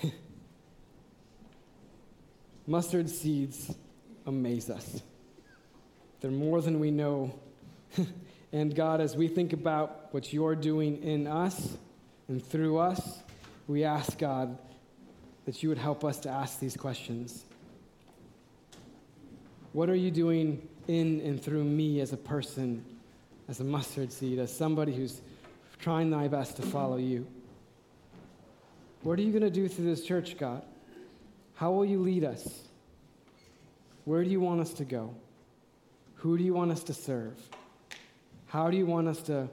mustard 2.65 3.07
seeds 3.07 3.75
amaze 4.25 4.71
us. 4.71 5.03
They're 6.21 6.31
more 6.31 6.59
than 6.59 6.79
we 6.79 6.89
know 6.89 7.39
And 8.53 8.73
God, 8.73 9.01
as 9.01 9.15
we 9.15 9.27
think 9.27 9.53
about 9.53 10.13
what 10.13 10.31
you're 10.31 10.55
doing 10.55 11.03
in 11.03 11.27
us 11.27 11.77
and 12.27 12.43
through 12.43 12.77
us, 12.77 13.19
we 13.67 13.83
ask, 13.83 14.17
God, 14.17 14.57
that 15.45 15.61
you 15.61 15.69
would 15.69 15.77
help 15.77 16.03
us 16.03 16.19
to 16.19 16.29
ask 16.29 16.59
these 16.59 16.77
questions. 16.77 17.43
What 19.73 19.89
are 19.89 19.95
you 19.95 20.11
doing 20.11 20.67
in 20.87 21.21
and 21.21 21.41
through 21.41 21.63
me 21.63 21.99
as 21.99 22.13
a 22.13 22.17
person, 22.17 22.83
as 23.49 23.59
a 23.59 23.63
mustard 23.63 24.11
seed, 24.11 24.39
as 24.39 24.55
somebody 24.55 24.95
who's 24.95 25.21
trying 25.79 26.09
my 26.09 26.27
best 26.27 26.55
to 26.57 26.61
follow 26.61 26.97
you? 26.97 27.27
What 29.03 29.19
are 29.19 29.21
you 29.21 29.31
going 29.31 29.43
to 29.43 29.49
do 29.49 29.67
through 29.67 29.85
this 29.85 30.05
church, 30.05 30.37
God? 30.37 30.63
How 31.55 31.71
will 31.71 31.85
you 31.85 31.99
lead 31.99 32.23
us? 32.23 32.63
Where 34.05 34.23
do 34.23 34.29
you 34.29 34.39
want 34.39 34.61
us 34.61 34.73
to 34.75 34.85
go? 34.85 35.13
Who 36.15 36.37
do 36.37 36.43
you 36.43 36.53
want 36.53 36.71
us 36.71 36.83
to 36.83 36.93
serve? 36.93 37.37
How 38.47 38.69
do 38.69 38.77
you 38.77 38.85
want 38.85 39.07
us 39.07 39.21
to 39.23 39.49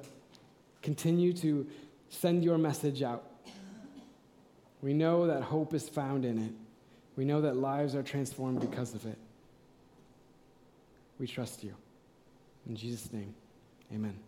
continue 0.83 1.33
to 1.35 1.67
send 2.09 2.45
your 2.45 2.59
message 2.59 3.03
out? 3.03 3.25
We 4.83 4.93
know 4.93 5.27
that 5.27 5.43
hope 5.43 5.75
is 5.75 5.89
found 5.89 6.25
in 6.25 6.39
it. 6.39 6.53
We 7.17 7.25
know 7.25 7.41
that 7.43 7.57
lives 7.57 7.95
are 7.95 8.03
transformed 8.03 8.61
because 8.61 8.95
of 8.95 9.07
it. 9.07 9.19
We 11.19 11.27
trust 11.27 11.63
you. 11.65 11.75
In 12.69 12.77
Jesus' 12.77 13.13
name, 13.13 13.35
amen. 13.93 14.24